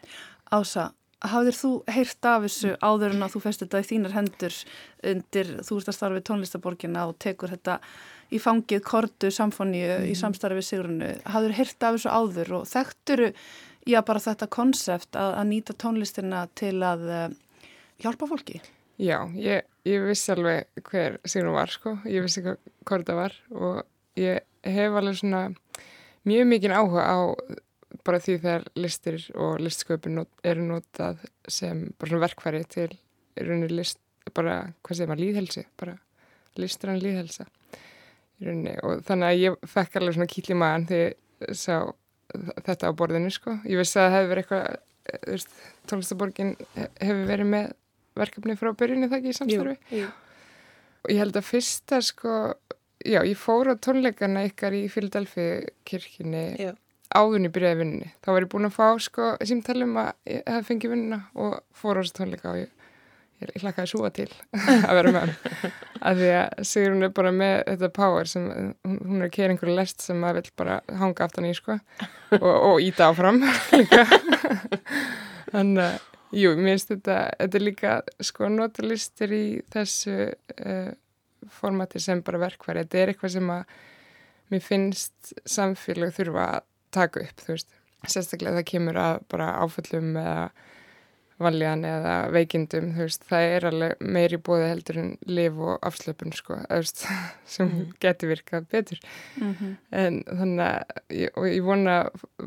[0.55, 0.90] Ása,
[1.24, 4.59] hafðir þú heyrt af þessu áður en að þú festir þetta í þínar hendur
[5.11, 7.78] undir, þú ert að starfa við tónlistaborgina og tekur þetta
[8.34, 11.11] í fangið kortu samfóníu í samstarfi Sigrunu.
[11.30, 13.32] Hafður heyrt af þessu áður og þekkturu,
[13.88, 17.26] já bara þetta konsept að, að nýta tónlistina til að uh,
[18.05, 18.62] hjálpa fólki?
[19.00, 21.96] Já, ég, ég vissi alveg hver Sigrun var, sko.
[22.07, 23.82] Ég vissi hvað Korda var og
[24.20, 25.48] ég hef alveg svona
[26.28, 27.18] mjög mikinn áhuga á
[28.05, 34.00] bara því þegar listir og listsköpun not, eru notað sem verkfæri til í rauninni list,
[34.34, 35.98] bara, hvað segir maður, líðhelsi, bara
[36.61, 37.46] listrann líðhelsa
[38.40, 41.76] í rauninni og þannig að ég fekk alveg svona kýll í maðan ég sá
[42.64, 43.59] þetta á borðinu, sko.
[43.68, 45.57] Ég vissi að það hefur verið eitthvað, eh, þú veist,
[45.90, 47.66] tónlistaborgin hefur verið með
[48.18, 50.09] verkefni frá byrjunni það ekki í samstarfi jú.
[51.02, 52.38] og ég held að fyrsta sko,
[53.02, 54.86] já, ég fór á tónleikana ykkar í
[55.84, 56.72] kirkjunni Já.
[57.14, 58.12] Áðunni byrjaði vinnunni.
[58.24, 62.00] Þá var ég búin að fá sko símtalum að ég hef fengið vinnuna og fór
[62.00, 62.88] á þessu tónleika og ég,
[63.42, 64.30] ég, hlakkaði súa til
[64.88, 65.74] að vera með hann.
[66.04, 69.54] Af því að Sigrun er bara með þetta power sem hún, hún er að kera
[69.54, 71.78] einhverju lest sem maður vill bara hanga aftan í sko
[72.40, 73.40] og, og íta áfram
[73.78, 74.04] líka.
[75.54, 76.02] Þannig að
[76.34, 77.90] Jú, mér finnst þetta, þetta er líka
[78.26, 80.90] sko notalistir í þessu uh,
[81.60, 82.82] formati sem bara verkværi.
[82.82, 83.76] Þetta er eitthvað sem að
[84.50, 86.64] mér finnst samfélag þurfa að
[86.95, 87.74] taka upp, þú veist.
[88.05, 90.49] Sérstaklega það kemur að bara áföllum eða
[91.42, 93.24] valjan eða veikindum, þú veist.
[93.26, 97.03] Það er alveg meiri bóði heldur en liv og afslöpun, sko, eða, þú veist,
[97.55, 97.72] sem
[98.05, 99.01] geti virkað betur.
[99.90, 101.03] En þannig að,
[101.34, 101.97] og ég vona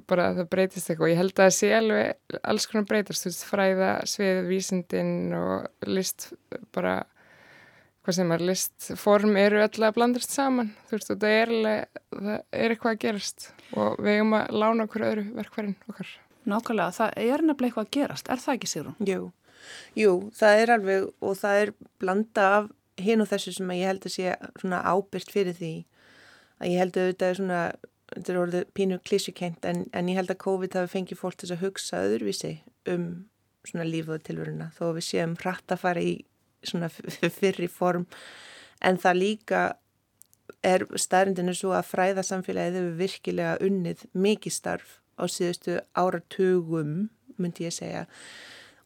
[0.08, 3.34] bara að það breytist eitthvað ég held að það sé alveg alls konar breytast, þú
[3.34, 6.30] veist, fræða, svið, vísindin og list
[6.76, 7.02] bara,
[8.08, 11.50] hvað sem er listform eru öll að blandast saman, þú veist, og það er
[12.56, 16.14] er eitthvað að gerast og við eigum að lána okkur öðru verkfærin okkar.
[16.48, 18.30] Nákvæmlega, það er nefnilega eitthvað að gerast.
[18.32, 18.96] Er það ekki, Sigrun?
[19.04, 19.26] Jú,
[20.00, 22.70] jú, það er alveg og það er blanda af
[23.04, 25.74] hinn og þessu sem að ég held að sé svona ábyrgt fyrir því
[26.64, 27.60] að ég held að þetta er svona,
[28.16, 31.52] þetta er orðið pínu klísukent en, en ég held að COVID hafi fengið fólk til
[31.52, 32.54] að hugsa öðruvísi
[32.88, 33.06] um
[33.68, 36.16] svona lífið og tilvöruna þó að við séum hratt að fara í
[36.68, 36.90] svona
[37.40, 38.08] fyrri form.
[38.84, 39.62] En það líka
[40.66, 47.68] er staðrindinu svo að fræða samfélagið hefur virkilega unnið mikið starf á síðustu áratugum, myndi
[47.68, 48.06] ég segja,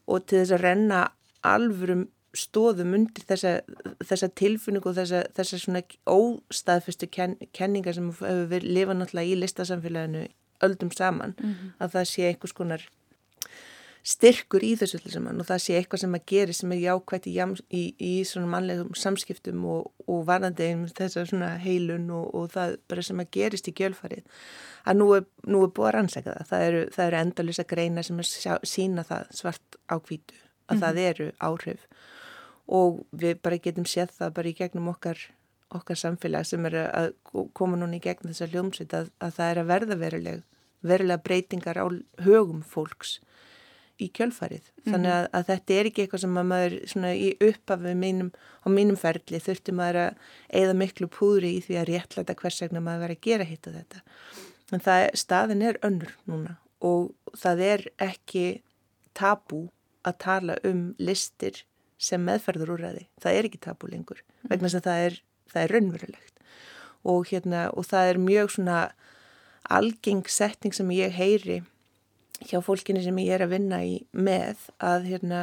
[0.08, 1.02] og til þess að renna
[1.46, 2.06] alvörum
[2.36, 3.58] stóðum undir þessa,
[4.00, 9.40] þessa tilfinningu og þessa, þessa svona óstaðfestu ken, kenningar sem hefur verið lifað náttúrulega í
[9.42, 10.24] listasamfélaginu
[10.64, 11.34] öldum saman,
[11.82, 12.86] að það sé einhvers konar
[14.02, 17.26] styrkur í þessu öllu saman og það sé eitthvað sem að gera sem er jákvægt
[17.30, 17.34] í,
[17.70, 22.74] í, í svona mannlegum samskiptum og, og varðandi einmitt þessar svona heilun og, og það
[22.90, 24.24] bara sem að gerist í gjölfarið
[24.90, 26.48] að nú er, nú er búið að rannsæka það.
[26.50, 30.40] Það eru, eru endalisa greina sem að sjá, sína það svart á hvítu
[30.72, 31.86] að það eru áhrif.
[32.72, 35.22] Og við bara getum séð það bara í gegnum okkar
[35.72, 37.12] okkar samfélag sem er að
[37.56, 40.42] koma núna í gegnum þessa hljómsveit að, að það er að verða veruleg
[40.82, 41.86] verulega breytingar á
[42.26, 43.20] högum fólks
[44.00, 44.70] í kjölfarið.
[44.86, 48.30] Þannig að, að þetta er ekki eitthvað sem að maður svona í upphafi mínum,
[48.64, 50.24] á mínum ferli þurfti maður að
[50.60, 53.76] eigða miklu púðri í því að réttlæta hvers vegna maður verið að gera hitt og
[53.78, 54.02] þetta.
[54.72, 58.46] En það, staðin er önnur núna og það er ekki
[59.14, 59.66] tabú
[60.08, 61.62] að tala um listir
[62.02, 63.06] sem meðferður úrræði.
[63.22, 65.18] Það er ekki tabú lengur vegna þess að það er,
[65.52, 66.32] það er raunverulegt
[67.02, 68.80] og, hérna, og það er mjög svona
[69.70, 71.60] algeng setning sem ég heyri
[72.48, 75.40] hjá fólkinu sem ég er að vinna í með að, hérna,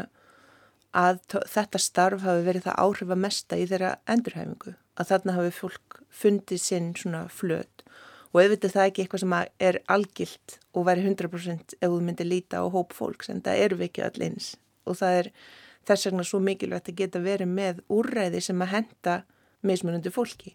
[0.96, 6.00] að þetta starf hafi verið það áhrifa mesta í þeirra endurhæfingu að þarna hafi fólk
[6.10, 7.86] fundið sinn svona flöt.
[8.30, 9.36] Og auðvitað það ekki eitthvað sem
[9.70, 13.80] er algilt og væri 100% ef þú myndir líta á hóp fólks en það eru
[13.80, 14.52] við ekki öll eins.
[14.86, 15.32] Og það er
[15.90, 19.16] þess vegna svo mikilvægt að geta verið með úrræði sem að henda
[19.66, 20.54] mismunandi fólki.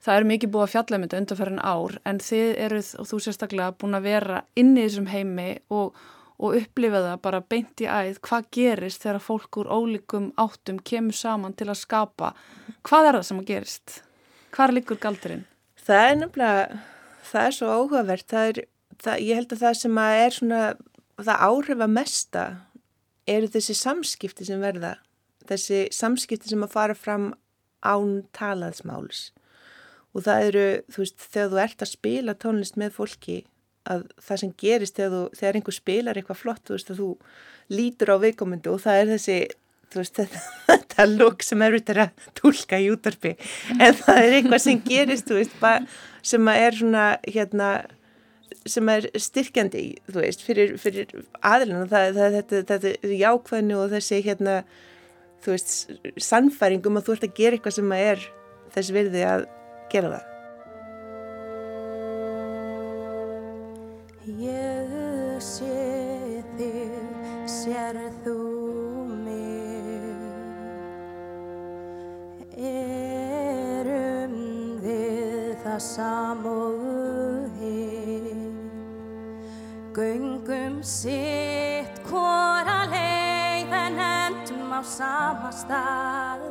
[0.00, 3.20] Það er mikið búið að fjalla um þetta undanferðin ár en þið eruð og þú
[3.24, 5.96] sérstaklega búin að vera inni í þessum heimi og,
[6.40, 11.16] og upplifa það bara beint í æð hvað gerist þegar fólk úr ólíkum áttum kemur
[11.16, 12.32] saman til að skapa.
[12.82, 14.02] Hvað er það sem að gerist?
[14.56, 15.44] Hvar liggur galdurinn?
[15.80, 16.80] Það er nefnilega,
[17.30, 18.64] það er svo áhugavert, það er,
[19.00, 20.64] það, ég held að það sem að er svona,
[21.20, 22.44] það áhrifa mesta
[23.30, 24.96] eru þessi samskipti sem verða,
[25.48, 27.30] þessi samskipti sem að fara fram
[27.86, 29.30] án talaðsmáls.
[30.10, 33.38] Og það eru, þú veist, þegar þú ert að spila tónlist með fólki
[33.90, 37.10] að það sem gerist þegar, þú, þegar einhver spilar eitthvað flott, þú veist, að þú
[37.70, 39.38] lítur á viðkomundu og það er þessi
[39.90, 43.32] þú veist, þetta, þetta lúk sem er þetta að tólka í útarpi
[43.78, 45.86] en það er eitthvað sem gerist, þú veist, bara,
[46.32, 47.70] sem að er svona, hérna,
[48.68, 54.22] sem er styrkjandi, þú veist, fyrir, fyrir aðlun það, það, þetta, þetta jákvæðinu og þessi,
[54.26, 54.60] hérna,
[55.40, 55.70] þú veist,
[56.20, 58.26] sannfæringum að þú ert að gera eitthvað sem að er
[58.74, 59.46] þess virði að
[59.92, 60.26] gera það.
[64.40, 67.14] Ég sé þig,
[67.48, 68.36] sér þú
[69.24, 70.20] mig
[72.60, 74.36] Erum
[74.84, 78.44] við það samóðu hér
[79.96, 82.59] Göngum sitt endum
[84.80, 86.44] á sama stað.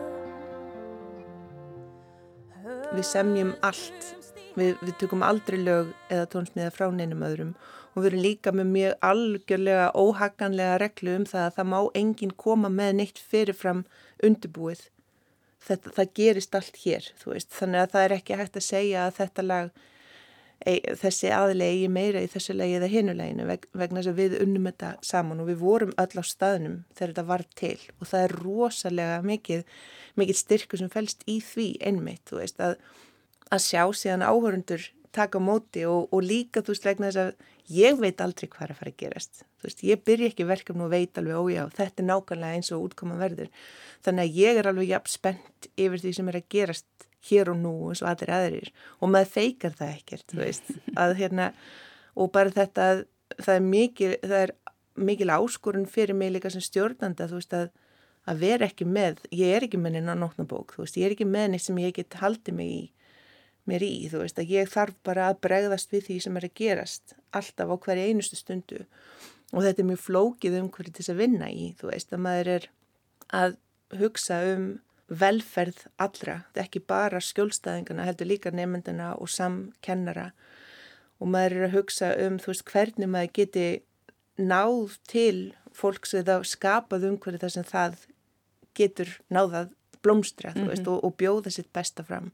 [2.93, 4.09] Við semjum allt,
[4.53, 7.55] við, við tökum aldrei lög eða tónsmiða frá neinum öðrum.
[7.95, 12.35] Og við erum líka með mjög algjörlega óhaganlega reglu um það að það má enginn
[12.45, 13.83] koma með neitt fyrirfram
[14.21, 14.85] undirbúið.
[15.65, 19.17] Þetta, það gerist allt hér, veist, þannig að það er ekki hægt að segja að
[19.17, 19.73] þetta lag,
[20.65, 24.69] e, þessi aðlegi meira í þessu lagi eða hinuleginu veg, vegna þess að við unnum
[24.69, 28.37] þetta saman og við vorum öll á staðnum þegar þetta var til og það er
[28.43, 29.65] rosalega mikið,
[30.19, 32.79] mikið styrku sem fælst í því einmitt, veist, að,
[33.49, 37.99] að sjá síðan áhörundur taka móti og, og líka þú veist vegna þess að ég
[38.01, 39.43] veit aldrei hvað er að fara að gerast.
[39.63, 43.17] Veist, ég byrja ekki verkefni og veit alveg, ójá, þetta er nákvæmlega eins og útkoma
[43.19, 43.49] verður.
[44.05, 47.59] Þannig að ég er alveg jafn spennt yfir því sem er að gerast hér og
[47.59, 48.71] nú eins og allir aðrir.
[48.99, 50.71] Og maður feikar það ekkert, veist,
[51.03, 51.51] að hérna,
[52.15, 53.05] og bara þetta að
[53.37, 54.55] það er mikil, það er
[54.99, 57.69] mikil áskorun fyrir mig líka sem stjórnanda, þú veist, að,
[58.29, 61.27] að vera ekki með, ég er ekki með neina nótnabók, þú veist, ég er ekki
[61.29, 62.81] með neitt sem ég get haldið mig í
[63.69, 66.55] mér í, þú veist, að ég þarf bara að bregðast við því sem er að
[66.57, 68.83] gerast alltaf á hverja einustu stundu.
[69.53, 72.51] Og þetta er mjög flókið um hverju þess að vinna í, þú veist, að maður
[72.55, 72.67] er
[73.39, 73.57] að
[73.99, 74.67] hugsa um
[75.09, 80.29] velferð allra, þetta er ekki bara skjólstæðingana, heldur líka nefndina og samkennara.
[81.19, 83.65] Og maður er að hugsa um, þú veist, hvernig maður geti
[84.39, 87.97] náð til fólks eða skapað umhverju þar sem það
[88.77, 89.73] getur náðað
[90.05, 92.29] blómstra, þú veist, og, og bjóða sitt besta fram.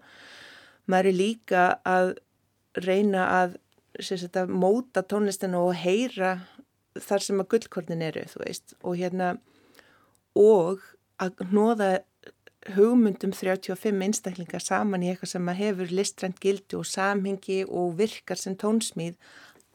[0.86, 2.12] Maður er líka að
[2.86, 3.56] reyna að,
[3.98, 6.38] sagt, að móta tónlistinu og heyra
[7.02, 9.36] þar sem að gullkornin eru, veist, og hérna
[10.38, 10.84] og
[11.22, 11.90] að hnóða
[12.74, 18.56] hugmyndum 35 einstaklingar saman í eitthvað sem hefur listrænt gildi og samhengi og virkar sem
[18.58, 19.20] tónsmíð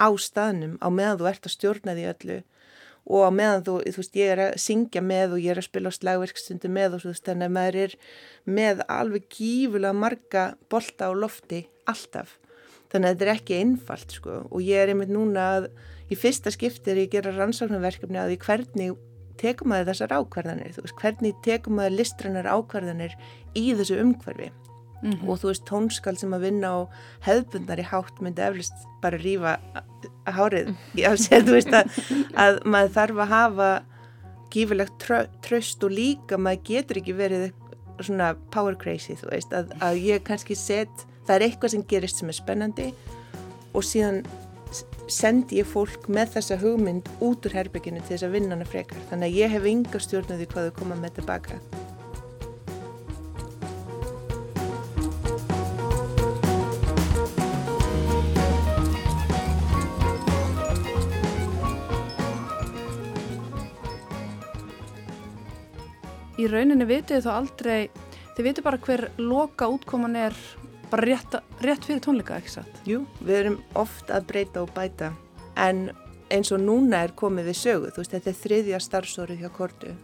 [0.01, 2.39] á staðnum á meðan þú ert að stjórna því öllu
[3.11, 5.69] og á meðan þú, þú veist, ég er að syngja með og ég er að
[5.69, 7.97] spila á slagverkstundu með og þú veist, þannig að maður er
[8.59, 12.37] með alveg gífulega marga bolta á lofti alltaf.
[12.91, 15.69] Þannig að þetta er ekki einfalt, sko, og ég er einmitt núna að
[16.11, 18.95] í fyrsta skiptir ég gera rannsóknarverkefni að því hvernig
[19.41, 23.17] tekum maður þessar ákvarðanir, þú veist, hvernig tekum maður listrannar ákvarðanir
[23.59, 24.51] í þessu umhverfi?
[25.01, 26.79] Og þú veist, tónskal sem að vinna á
[27.25, 29.55] hefðbundar í hátt myndi eflust bara rífa
[30.29, 31.95] hárið á sér, þú veist að,
[32.37, 33.71] að maður þarf að hafa
[34.53, 37.49] gífilegt trö, tröst og líka maður getur ekki verið
[38.01, 42.21] svona power crazy, þú veist, að, að ég kannski set, það er eitthvað sem gerist
[42.21, 42.91] sem er spennandi
[43.73, 44.23] og síðan
[45.15, 49.03] sendi ég fólk með þessa hugmynd út úr herbygginu til þess að vinna hana frekar.
[49.11, 51.61] Þannig að ég hef ynga stjórnuði hvað þau koma með tilbaka.
[66.41, 67.91] Í rauninni vitið þá aldrei,
[68.33, 70.37] þið vitið bara hver loka útkoman er
[70.91, 72.85] bara rétt, rétt fyrir tónleika, ekki satt?
[72.89, 75.13] Jú, við erum oft að breyta og bæta
[75.61, 75.91] en
[76.31, 79.95] eins og núna er komið við sögu, þú veist, þetta er þriðja starfsórið hjá Kortu.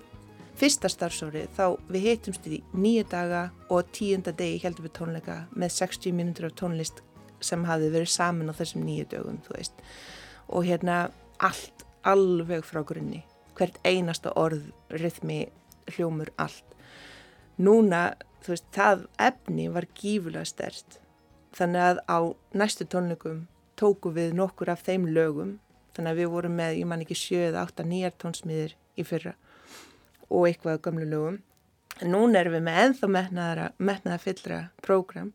[0.56, 5.74] Fyrsta starfsórið, þá við heitumst í nýju daga og tíunda degi heldum við tónleika með
[5.76, 7.02] 60 mínútur af tónlist
[7.44, 9.84] sem hafi verið saman á þessum nýju dögum, þú veist.
[10.48, 11.10] Og hérna
[11.44, 13.20] allt, alveg frá grunni,
[13.58, 15.44] hvert einasta orð, rytmi,
[15.92, 16.64] hljómur, allt.
[17.60, 18.14] Núna,
[18.52, 20.98] veist, það efni var gífulega stert.
[21.56, 22.18] Þannig að á
[22.60, 23.46] næstu tónleikum
[23.80, 25.56] tóku við nokkur af þeim lögum.
[25.96, 29.36] Þannig að við vorum með, ég man ekki sjö eða átta nýjar tónsmiðir í fyrra
[30.26, 31.40] og eitthvað af gamlu lögum.
[32.02, 35.30] En núna erum við með ennþá metnaðara, metnaða fyllra prógram.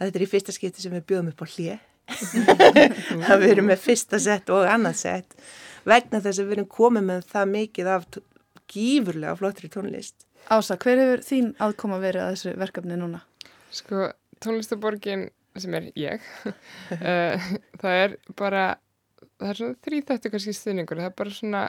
[0.00, 1.90] Þetta er í fyrsta skipti sem við bjóðum upp á hlið.
[3.30, 5.38] að við erum með fyrsta sett og annað sett
[5.88, 8.04] vegna þess að við erum komið með það mikið af
[8.74, 10.26] gífurlega flottri tónlist.
[10.52, 13.22] Ása, hver hefur þín aðkoma verið að þessu verkefni núna?
[13.74, 14.10] Sko,
[14.44, 17.44] tónlistaborgin sem er ég, uh,
[17.80, 18.64] það er bara,
[19.38, 21.62] það er svona þrýþættu kannski stuðningur, það er bara svona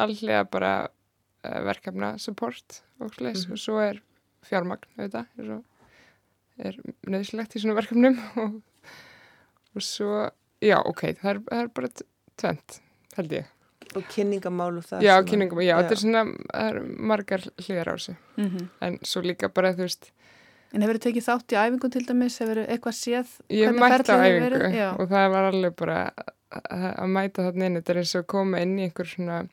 [0.00, 4.00] allega bara uh, verkefna support og slis og svo er
[4.46, 5.58] fjármagn auðvitað er,
[6.70, 6.78] er
[7.10, 8.56] nöðslegt í svona verkefnum og,
[9.76, 10.28] og svo,
[10.64, 12.08] já ok, það er, það er bara t-
[12.40, 12.80] tvennt,
[13.18, 13.52] held ég.
[13.96, 15.02] Og kynningamál og það.
[15.06, 16.22] Já, að- kynningum, já, þetta er svona
[16.66, 16.80] er
[17.12, 18.68] margar hlýðar á þessu Mhm.
[18.82, 20.10] en svo líka bara, þú veist,
[20.74, 24.10] En hefur þið tekið þátt í æfingun til dæmis, hefur þið eitthvað séð Ég mætti
[24.12, 24.74] á æfingu?
[24.74, 24.88] Já.
[25.00, 26.12] og það var alveg bara
[26.52, 29.48] að mæta þarna inn, þetta er eins og koma inn í einhver svona,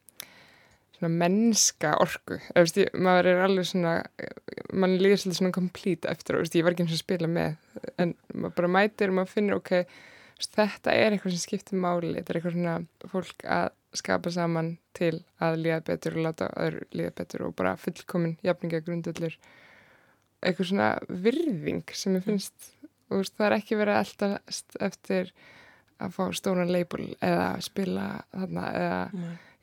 [0.98, 3.94] svona mennska orku, veist ég, maður er alveg svona,
[4.74, 7.56] mann líður svolítið svona complete eftir veist, ég var ekki eins og spila með
[8.00, 9.72] en maður bara mætir og maður finnir ok,
[10.40, 12.76] veist, þetta er eitthvað sem skiptir máli, þetta er eitthvað svona
[13.14, 17.76] fólk að skapa saman til að líða betur og láta öðru líða betur og bara
[17.80, 19.36] fullkomin jafninga grundullur
[20.44, 22.72] eitthvað svona virðing sem ég finnst
[23.14, 25.34] og það er ekki verið eldast eftir
[26.04, 29.04] að fá stóran label eða spila þarna eða,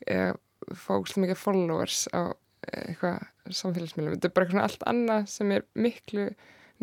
[0.06, 0.30] eða
[0.76, 2.22] fá svolítið mikið followers á
[2.70, 4.16] eitthvað samfélagsmiðlum.
[4.16, 6.26] Þetta er bara eitthvað allt annað sem er miklu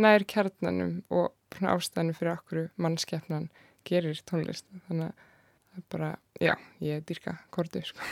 [0.02, 3.48] nær kjarnanum og ástæðanum fyrir okkur mannskeppnan
[3.88, 4.68] gerir tónlist.
[4.90, 5.27] Þannig að
[5.92, 6.54] bara, já,
[6.84, 8.00] ég dyrka kortu, sko.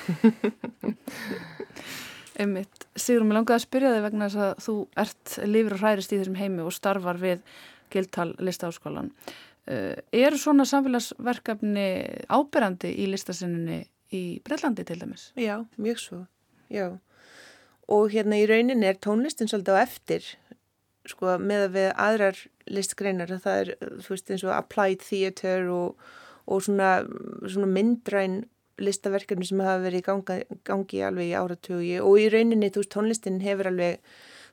[2.41, 2.85] Einmitt.
[2.99, 6.19] Sigrun, mér langaði að spyrja þig vegna þess að þú ert lifur og hærist í
[6.19, 7.43] þessum heimi og starfar við
[7.93, 9.11] Gildtal listaháskólan.
[9.65, 11.87] Uh, eru svona samfélagsverkefni
[12.29, 13.79] áberandi í listasinninni
[14.13, 15.29] í Breitlandi til dæmis?
[15.39, 16.19] Já, mjög svo,
[16.69, 16.91] já.
[17.91, 20.27] Og hérna í rauninni er tónlistin svolítið á eftir,
[21.07, 25.71] sko, með að við aðrar listgreinar, að það er, þú veist, eins og applied theater
[25.73, 26.05] og,
[26.45, 26.99] og svona,
[27.49, 28.43] svona myndræn
[28.81, 31.99] listaverkefni sem hafa verið í ganga, gangi alveg í áratugi.
[32.03, 34.01] Og í rauninni, þú veist, tónlistin hefur alveg,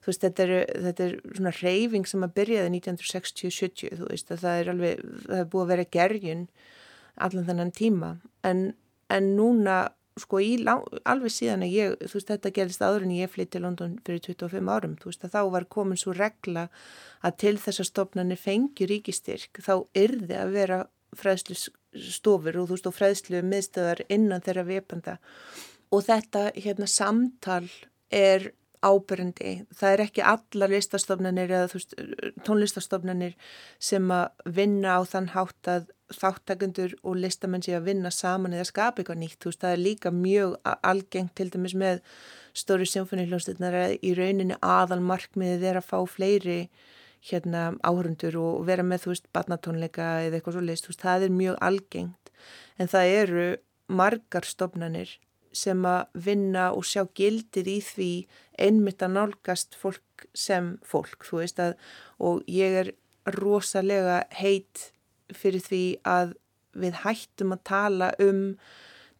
[0.05, 0.53] þú veist, þetta er,
[0.87, 5.41] þetta er svona reyfing sem að byrjaði 1960-70, þú veist, að það er alveg, það
[5.41, 6.47] er búið að vera gerjun
[7.27, 8.15] allan þennan tíma,
[8.47, 8.63] en,
[9.13, 9.81] en núna,
[10.21, 13.99] sko, í, alveg síðan að ég, þú veist, þetta gerist áður en ég flytti London
[14.07, 16.69] fyrir 25 árum, þú veist, að þá var komin svo regla
[17.27, 20.83] að til þessar stofnanir fengi ríkistyrk, þá yrði að vera
[21.19, 21.59] fræðslu
[21.93, 25.19] stofur og þú veist, og fræðslu miðstöðar innan þeirra vepanda
[25.93, 27.67] og þetta, hérna, samtal
[28.13, 28.51] er
[28.83, 29.53] ábyrjandi.
[29.79, 31.95] Það er ekki allar listastofnanir eða veist,
[32.47, 33.37] tónlistastofnanir
[33.83, 38.69] sem að vinna á þann hátt að þáttakundur og listamenn sé að vinna saman eða
[38.73, 39.47] skapa eitthvað nýtt.
[39.47, 42.03] Veist, það er líka mjög algengt til dæmis með
[42.59, 46.59] stóri symfónihljómsveitnar að í rauninni aðal markmiðið er að fá fleiri
[47.23, 51.27] hérna áhörundur og vera með, þú veist, barnatónleika eða eitthvað svo leist, þú veist, það
[51.27, 52.33] er mjög algengt.
[52.79, 53.45] En það eru
[53.93, 55.13] margar stofnanir
[55.53, 58.13] sem að vinna og sjá gildið í því
[58.67, 61.75] einmitt að nálgast fólk sem fólk, þú veist að,
[62.19, 62.93] og ég er
[63.37, 64.89] rosalega heit
[65.33, 66.35] fyrir því að
[66.73, 68.43] við hættum að tala um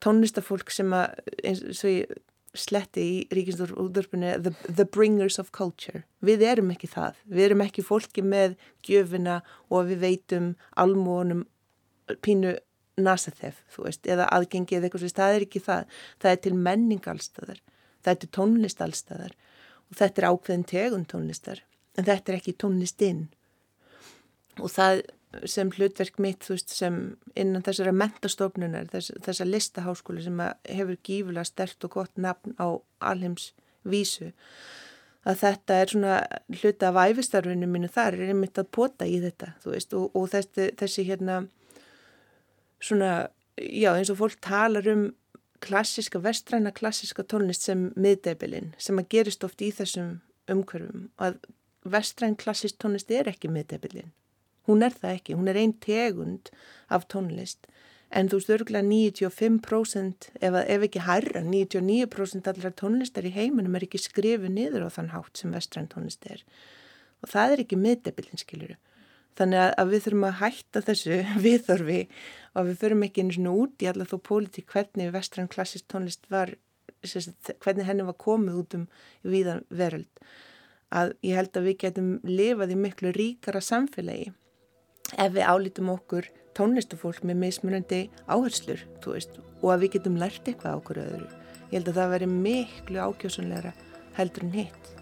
[0.03, 2.17] tónlistafólk sem að, eins og ég
[2.55, 6.05] sletti í ríkinsúðurpunni the, the bringers of culture.
[6.21, 7.21] Við erum ekki það.
[7.25, 9.41] Við erum ekki fólki með gjöfina
[9.73, 11.47] og við veitum almónum
[12.25, 12.57] pínu
[13.01, 16.01] nasathef, þú veist, eða aðgengi eða eitthvað, það er ekki það.
[16.21, 17.63] Það er til menning allstæðar.
[18.03, 19.37] Það er til tónlist allstæðar
[19.93, 21.63] og þetta er ákveðin tegund tónlistar.
[21.97, 23.27] En þetta er ekki tónlistinn.
[24.61, 25.03] Og það
[25.49, 26.99] sem hlutverk mitt, veist, sem
[27.39, 32.77] innan þessara mentastofnunar, þess, þessa listaháskóli sem hefur gífulega stert og gott nafn á
[33.13, 33.53] alheims
[33.89, 34.33] vísu,
[35.27, 36.19] að þetta er svona
[36.59, 40.69] hluta af æfistarfinu mínu þar er einmitt að pota í þetta, veist, og, og þessi,
[40.79, 41.43] þessi hérna
[42.83, 43.13] svona,
[43.57, 45.11] já, eins og fólk talar um
[45.63, 50.17] klassiska, vestræna klassiska tónlist sem miðdebilinn, sem að gerist oft í þessum
[50.51, 51.39] umhverfum, að
[51.87, 54.11] vestræn klassisk tónlist er ekki miðdebilinn.
[54.69, 56.53] Hún er það ekki, hún er einn tegund
[56.93, 57.67] af tónlist
[58.13, 63.87] en þú veist örgulega 95% ef, ef ekki hærra, 99% allar tónlistar í heiminum er
[63.87, 66.45] ekki skrifið niður á þann hátt sem vestræn tónlist er
[67.23, 68.77] og það er ekki miðdebillin skiluru.
[69.39, 72.01] Þannig að, að við þurfum að hætta þessu viðþorfi
[72.53, 76.29] og við förum ekki einu svona út í allar þó pólitík hvernig vestræn klassist tónlist
[76.33, 76.53] var,
[77.07, 78.87] sagt, hvernig henni var komið út um
[79.25, 80.11] viðan veröld.
[80.93, 84.35] Að ég held að við getum lifað í miklu ríkara samfélagi
[85.19, 90.77] ef við álítum okkur tónlistafólk með mismunandi áherslur, veist, og að við getum lært eitthvað
[90.77, 91.29] á okkur öðru.
[91.73, 93.73] Ég held að það veri miklu ákjósanlegra
[94.19, 95.02] heldur en hitt.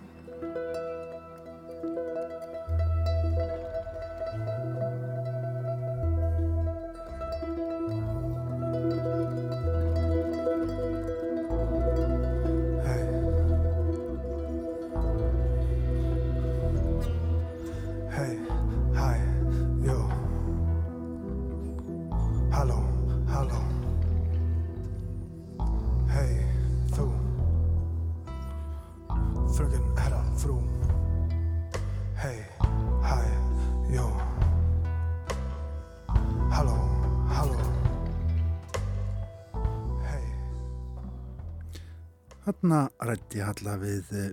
[43.31, 44.31] Rætti Halla við eh,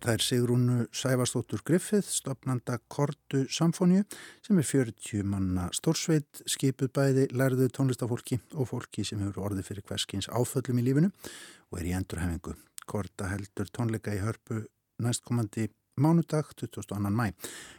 [0.00, 4.06] þær Sigrúnu Sævarsdóttur Griffith, stopnanda Kortu Samfóníu
[4.46, 9.84] sem er 40 manna stórsveit, skipuð bæði lærðu tónlistafólki og fólki sem hefur orðið fyrir
[9.84, 11.10] hverskins áföllum í lífinu
[11.68, 12.54] og er í endurhefingu.
[12.88, 14.62] Korta heldur tónleika í hörpu
[15.04, 15.68] næstkomandi
[16.00, 17.04] mánudag 22.
[17.12, 17.34] mæ.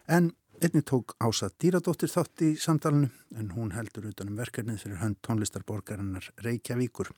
[0.05, 0.29] En
[0.61, 3.09] einni tók Ása Dýradóttir þátt í samtalenu
[3.39, 7.09] en hún heldur utanum verkefnið fyrir hönd tónlistarborgarinnar Reykjavíkur.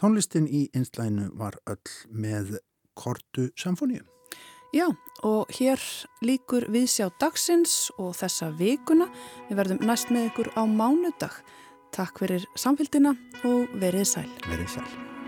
[0.00, 2.56] Tónlistin í einslæginu var öll með
[3.02, 4.06] Kortu Samfóníu.
[4.72, 4.86] Já,
[5.20, 5.80] og hér
[6.24, 9.10] líkur við sjá dagsins og þessa vikuna.
[9.50, 11.34] Við verðum næst með ykkur á mánudag.
[11.92, 13.12] Takk fyrir samfélgina
[13.44, 14.28] og verið sæl.
[14.48, 15.21] Verið sæl.